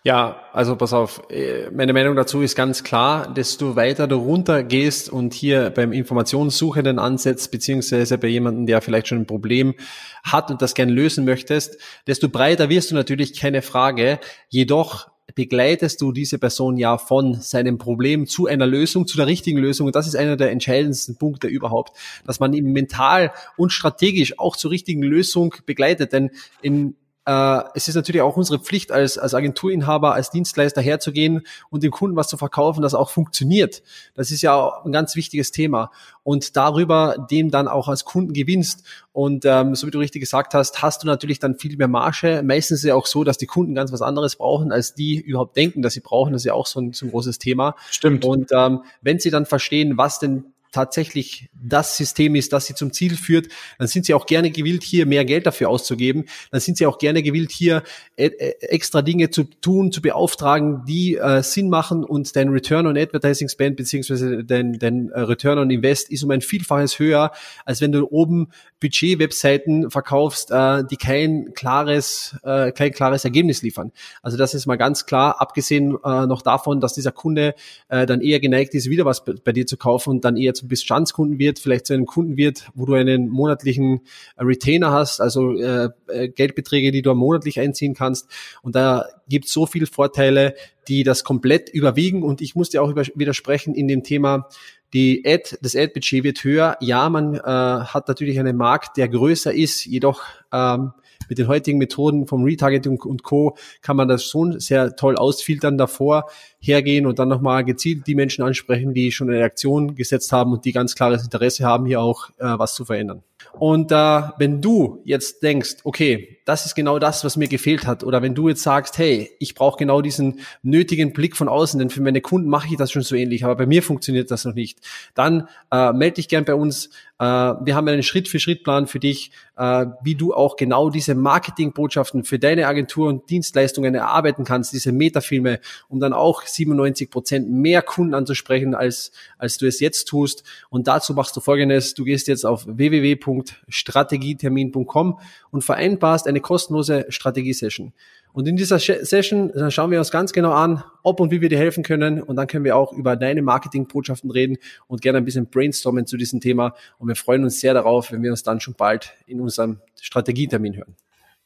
Ja, 0.06 0.40
also 0.52 0.76
pass 0.76 0.92
auf, 0.92 1.20
äh, 1.30 1.68
meine 1.72 1.92
Meinung 1.92 2.14
dazu 2.14 2.40
ist 2.40 2.54
ganz 2.54 2.84
klar, 2.84 3.34
desto 3.34 3.74
weiter 3.74 4.06
du 4.06 4.14
runter 4.18 4.62
gehst 4.62 5.10
und 5.10 5.34
hier 5.34 5.70
beim 5.70 5.92
Informationssuchenden 5.92 7.00
ansetzt, 7.00 7.50
beziehungsweise 7.50 8.16
bei 8.16 8.28
jemandem, 8.28 8.66
der 8.66 8.80
vielleicht 8.82 9.08
schon 9.08 9.18
ein 9.18 9.26
Problem 9.26 9.74
hat 10.22 10.52
und 10.52 10.62
das 10.62 10.74
gerne 10.74 10.92
lösen 10.92 11.24
möchtest, 11.24 11.80
desto 12.06 12.28
breiter 12.28 12.68
wirst 12.68 12.92
du 12.92 12.94
natürlich, 12.94 13.36
keine 13.36 13.62
Frage. 13.62 14.20
Jedoch 14.48 15.08
begleitest 15.34 16.00
du 16.00 16.12
diese 16.12 16.38
Person 16.38 16.76
ja 16.76 16.98
von 16.98 17.40
seinem 17.40 17.78
Problem 17.78 18.26
zu 18.26 18.46
einer 18.46 18.66
Lösung, 18.66 19.06
zu 19.06 19.16
der 19.16 19.26
richtigen 19.26 19.58
Lösung. 19.58 19.86
Und 19.86 19.96
das 19.96 20.06
ist 20.06 20.16
einer 20.16 20.36
der 20.36 20.50
entscheidendsten 20.50 21.16
Punkte 21.16 21.48
überhaupt, 21.48 21.96
dass 22.24 22.40
man 22.40 22.52
ihn 22.52 22.72
mental 22.72 23.32
und 23.56 23.70
strategisch 23.70 24.38
auch 24.38 24.56
zur 24.56 24.70
richtigen 24.70 25.02
Lösung 25.02 25.54
begleitet. 25.66 26.12
Denn 26.12 26.30
in 26.62 26.94
äh, 27.26 27.62
es 27.74 27.88
ist 27.88 27.96
natürlich 27.96 28.22
auch 28.22 28.36
unsere 28.36 28.60
Pflicht 28.60 28.92
als, 28.92 29.18
als 29.18 29.34
Agenturinhaber, 29.34 30.14
als 30.14 30.30
Dienstleister 30.30 30.80
herzugehen 30.80 31.42
und 31.70 31.82
dem 31.82 31.90
Kunden 31.90 32.16
was 32.16 32.28
zu 32.28 32.36
verkaufen, 32.36 32.82
das 32.82 32.94
auch 32.94 33.10
funktioniert. 33.10 33.82
Das 34.14 34.30
ist 34.30 34.42
ja 34.42 34.82
ein 34.84 34.92
ganz 34.92 35.16
wichtiges 35.16 35.50
Thema. 35.50 35.90
Und 36.22 36.56
darüber 36.56 37.26
dem 37.30 37.50
dann 37.50 37.68
auch 37.68 37.88
als 37.88 38.04
Kunden 38.04 38.32
gewinnst. 38.32 38.84
Und 39.12 39.44
ähm, 39.44 39.74
so 39.74 39.86
wie 39.86 39.90
du 39.90 39.98
richtig 39.98 40.20
gesagt 40.20 40.54
hast, 40.54 40.82
hast 40.82 41.02
du 41.02 41.06
natürlich 41.06 41.40
dann 41.40 41.56
viel 41.56 41.76
mehr 41.76 41.88
Marge. 41.88 42.42
Meistens 42.44 42.78
ist 42.78 42.84
es 42.84 42.88
ja 42.88 42.94
auch 42.94 43.06
so, 43.06 43.24
dass 43.24 43.38
die 43.38 43.46
Kunden 43.46 43.74
ganz 43.74 43.92
was 43.92 44.02
anderes 44.02 44.36
brauchen, 44.36 44.70
als 44.70 44.94
die 44.94 45.20
überhaupt 45.20 45.56
denken, 45.56 45.82
dass 45.82 45.94
sie 45.94 46.00
brauchen. 46.00 46.32
Das 46.32 46.42
ist 46.42 46.46
ja 46.46 46.54
auch 46.54 46.66
so 46.66 46.80
ein, 46.80 46.92
so 46.92 47.06
ein 47.06 47.10
großes 47.10 47.38
Thema. 47.38 47.74
Stimmt. 47.90 48.24
Und 48.24 48.50
ähm, 48.52 48.82
wenn 49.02 49.18
sie 49.18 49.30
dann 49.30 49.46
verstehen, 49.46 49.98
was 49.98 50.20
denn 50.20 50.44
tatsächlich 50.72 51.48
das 51.54 51.96
System 51.96 52.34
ist, 52.34 52.52
das 52.52 52.66
sie 52.66 52.74
zum 52.74 52.92
Ziel 52.92 53.16
führt, 53.16 53.48
dann 53.78 53.88
sind 53.88 54.06
sie 54.06 54.14
auch 54.14 54.26
gerne 54.26 54.50
gewillt, 54.50 54.82
hier 54.82 55.06
mehr 55.06 55.24
Geld 55.24 55.46
dafür 55.46 55.68
auszugeben. 55.68 56.24
Dann 56.50 56.60
sind 56.60 56.76
sie 56.76 56.86
auch 56.86 56.98
gerne 56.98 57.22
gewillt, 57.22 57.50
hier 57.50 57.82
äh, 58.16 58.26
äh, 58.26 58.54
extra 58.60 59.02
Dinge 59.02 59.30
zu 59.30 59.44
tun, 59.44 59.92
zu 59.92 60.02
beauftragen, 60.02 60.84
die 60.86 61.16
äh, 61.16 61.42
Sinn 61.42 61.68
machen 61.68 62.04
und 62.04 62.34
dein 62.36 62.48
Return 62.48 62.86
on 62.86 62.96
Advertising 62.96 63.48
Spend 63.48 63.76
beziehungsweise 63.76 64.44
dein, 64.44 64.78
dein 64.78 65.10
äh, 65.10 65.20
Return 65.20 65.58
on 65.58 65.70
Invest 65.70 66.10
ist 66.10 66.24
um 66.24 66.30
ein 66.30 66.40
Vielfaches 66.40 66.98
höher, 66.98 67.32
als 67.64 67.80
wenn 67.80 67.92
du 67.92 68.06
oben 68.10 68.48
Budget-Webseiten 68.80 69.90
verkaufst, 69.90 70.50
äh, 70.50 70.84
die 70.84 70.96
kein 70.96 71.52
klares, 71.54 72.36
äh, 72.42 72.72
kein 72.72 72.92
klares 72.92 73.24
Ergebnis 73.24 73.62
liefern. 73.62 73.92
Also 74.22 74.36
das 74.36 74.54
ist 74.54 74.66
mal 74.66 74.76
ganz 74.76 75.06
klar, 75.06 75.40
abgesehen 75.40 75.96
noch 76.02 76.42
davon, 76.42 76.80
dass 76.80 76.94
dieser 76.94 77.12
Kunde 77.12 77.54
dann 77.88 78.20
eher 78.20 78.40
geneigt 78.40 78.74
ist, 78.74 78.88
wieder 78.90 79.04
was 79.04 79.24
bei 79.24 79.52
dir 79.52 79.66
zu 79.66 79.76
kaufen 79.76 80.10
und 80.10 80.24
dann 80.24 80.36
eher 80.36 80.54
zum 80.56 80.68
Bestandskunden 80.68 81.38
wird, 81.38 81.58
vielleicht 81.58 81.86
zu 81.86 81.94
einem 81.94 82.06
Kunden 82.06 82.36
wird, 82.36 82.68
wo 82.74 82.86
du 82.86 82.94
einen 82.94 83.28
monatlichen 83.28 84.00
äh, 84.36 84.42
Retainer 84.42 84.90
hast, 84.90 85.20
also 85.20 85.56
äh, 85.56 85.90
äh, 86.08 86.28
Geldbeträge, 86.28 86.92
die 86.92 87.02
du 87.02 87.14
monatlich 87.14 87.60
einziehen 87.60 87.94
kannst. 87.94 88.28
Und 88.62 88.74
da 88.74 89.06
gibt 89.28 89.46
es 89.46 89.52
so 89.52 89.66
viele 89.66 89.86
Vorteile, 89.86 90.54
die 90.88 91.04
das 91.04 91.24
komplett 91.24 91.68
überwiegen. 91.68 92.22
Und 92.22 92.40
ich 92.40 92.54
muss 92.54 92.70
dir 92.70 92.82
auch 92.82 92.94
widersprechen 92.94 93.74
in 93.74 93.88
dem 93.88 94.02
Thema, 94.02 94.48
die 94.92 95.22
Ad, 95.26 95.58
das 95.60 95.76
Ad-Budget 95.76 96.24
wird 96.24 96.44
höher. 96.44 96.76
Ja, 96.80 97.08
man 97.08 97.34
äh, 97.34 97.40
hat 97.40 98.08
natürlich 98.08 98.38
einen 98.38 98.56
Markt, 98.56 98.96
der 98.96 99.08
größer 99.08 99.52
ist, 99.52 99.84
jedoch 99.84 100.22
ähm, 100.52 100.92
mit 101.28 101.38
den 101.38 101.48
heutigen 101.48 101.78
Methoden 101.78 102.26
vom 102.26 102.44
Retargeting 102.44 103.00
und 103.00 103.22
Co. 103.22 103.56
kann 103.82 103.96
man 103.96 104.08
das 104.08 104.24
schon 104.24 104.60
sehr 104.60 104.96
toll 104.96 105.16
ausfiltern 105.16 105.78
davor, 105.78 106.28
hergehen 106.58 107.06
und 107.06 107.18
dann 107.18 107.28
nochmal 107.28 107.64
gezielt 107.64 108.06
die 108.06 108.14
Menschen 108.14 108.42
ansprechen, 108.44 108.94
die 108.94 109.12
schon 109.12 109.28
eine 109.28 109.38
Reaktion 109.38 109.94
gesetzt 109.94 110.32
haben 110.32 110.52
und 110.52 110.64
die 110.64 110.72
ganz 110.72 110.94
klares 110.94 111.24
Interesse 111.24 111.64
haben, 111.64 111.86
hier 111.86 112.00
auch 112.00 112.30
äh, 112.38 112.58
was 112.58 112.74
zu 112.74 112.84
verändern. 112.84 113.22
Und 113.52 113.92
äh, 113.92 114.22
wenn 114.38 114.60
du 114.60 115.00
jetzt 115.04 115.42
denkst, 115.42 115.76
okay, 115.84 116.35
das 116.46 116.64
ist 116.64 116.76
genau 116.76 117.00
das, 117.00 117.24
was 117.24 117.36
mir 117.36 117.48
gefehlt 117.48 117.86
hat, 117.86 118.04
oder 118.04 118.22
wenn 118.22 118.34
du 118.34 118.48
jetzt 118.48 118.62
sagst, 118.62 118.96
hey, 118.98 119.32
ich 119.40 119.56
brauche 119.56 119.78
genau 119.78 120.00
diesen 120.00 120.38
nötigen 120.62 121.12
Blick 121.12 121.36
von 121.36 121.48
außen, 121.48 121.80
denn 121.80 121.90
für 121.90 122.00
meine 122.00 122.20
Kunden 122.20 122.48
mache 122.48 122.68
ich 122.70 122.76
das 122.76 122.92
schon 122.92 123.02
so 123.02 123.16
ähnlich, 123.16 123.44
aber 123.44 123.56
bei 123.56 123.66
mir 123.66 123.82
funktioniert 123.82 124.30
das 124.30 124.44
noch 124.44 124.54
nicht, 124.54 124.78
dann 125.14 125.48
äh, 125.72 125.92
melde 125.92 126.14
dich 126.14 126.28
gern 126.28 126.44
bei 126.44 126.54
uns. 126.54 126.90
Äh, 127.18 127.24
wir 127.24 127.74
haben 127.74 127.88
einen 127.88 128.04
Schritt-für-Schritt-Plan 128.04 128.86
für 128.86 129.00
dich, 129.00 129.32
äh, 129.56 129.86
wie 130.02 130.14
du 130.14 130.34
auch 130.34 130.54
genau 130.56 130.90
diese 130.90 131.16
Marketingbotschaften 131.16 132.22
für 132.24 132.38
deine 132.38 132.68
Agentur 132.68 133.08
und 133.08 133.28
Dienstleistungen 133.28 133.92
erarbeiten 133.94 134.44
kannst, 134.44 134.72
diese 134.72 134.92
Metafilme, 134.92 135.58
um 135.88 135.98
dann 135.98 136.12
auch 136.12 136.42
97 136.42 137.10
Prozent 137.10 137.50
mehr 137.50 137.82
Kunden 137.82 138.14
anzusprechen, 138.14 138.76
als, 138.76 139.10
als 139.38 139.58
du 139.58 139.66
es 139.66 139.80
jetzt 139.80 140.04
tust. 140.04 140.44
Und 140.68 140.86
dazu 140.86 141.12
machst 141.14 141.36
du 141.36 141.40
Folgendes, 141.40 141.94
du 141.94 142.04
gehst 142.04 142.28
jetzt 142.28 142.46
auf 142.46 142.64
www.strategietermin.com 142.68 145.18
und 145.50 145.64
vereinbarst 145.64 146.28
eine 146.28 146.35
kostenlose 146.40 147.06
Strategie-Session. 147.08 147.92
Und 148.32 148.46
in 148.46 148.56
dieser 148.56 148.78
Session 148.78 149.50
dann 149.54 149.70
schauen 149.70 149.90
wir 149.90 149.98
uns 149.98 150.10
ganz 150.10 150.32
genau 150.32 150.52
an, 150.52 150.84
ob 151.02 151.20
und 151.20 151.30
wie 151.30 151.40
wir 151.40 151.48
dir 151.48 151.58
helfen 151.58 151.82
können. 151.82 152.22
Und 152.22 152.36
dann 152.36 152.46
können 152.46 152.64
wir 152.64 152.76
auch 152.76 152.92
über 152.92 153.16
deine 153.16 153.40
Marketingbotschaften 153.42 154.30
reden 154.30 154.58
und 154.88 155.00
gerne 155.00 155.18
ein 155.18 155.24
bisschen 155.24 155.46
brainstormen 155.46 156.06
zu 156.06 156.16
diesem 156.16 156.40
Thema. 156.40 156.74
Und 156.98 157.08
wir 157.08 157.16
freuen 157.16 157.44
uns 157.44 157.60
sehr 157.60 157.72
darauf, 157.72 158.12
wenn 158.12 158.22
wir 158.22 158.30
uns 158.30 158.42
dann 158.42 158.60
schon 158.60 158.74
bald 158.74 159.14
in 159.26 159.40
unserem 159.40 159.80
Strategietermin 160.00 160.76
hören. 160.76 160.96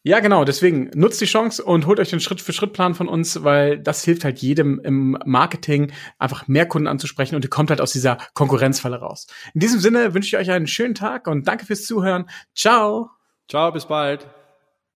Ja, 0.02 0.20
genau. 0.20 0.44
Deswegen 0.44 0.90
nutzt 0.94 1.20
die 1.20 1.26
Chance 1.26 1.62
und 1.62 1.86
holt 1.86 2.00
euch 2.00 2.08
den 2.08 2.20
Schritt-für-Schritt-Plan 2.20 2.94
von 2.94 3.06
uns, 3.06 3.44
weil 3.44 3.78
das 3.78 4.02
hilft 4.02 4.24
halt 4.24 4.38
jedem 4.38 4.80
im 4.82 5.18
Marketing, 5.26 5.92
einfach 6.18 6.48
mehr 6.48 6.66
Kunden 6.66 6.88
anzusprechen 6.88 7.36
und 7.36 7.44
ihr 7.44 7.50
kommt 7.50 7.68
halt 7.68 7.82
aus 7.82 7.92
dieser 7.92 8.16
Konkurrenzfalle 8.32 8.96
raus. 8.96 9.26
In 9.52 9.60
diesem 9.60 9.78
Sinne 9.78 10.14
wünsche 10.14 10.28
ich 10.28 10.40
euch 10.40 10.50
einen 10.50 10.66
schönen 10.66 10.94
Tag 10.94 11.26
und 11.26 11.46
danke 11.46 11.66
fürs 11.66 11.84
Zuhören. 11.84 12.30
Ciao. 12.54 13.10
Ciao, 13.46 13.70
bis 13.72 13.84
bald. 13.84 14.26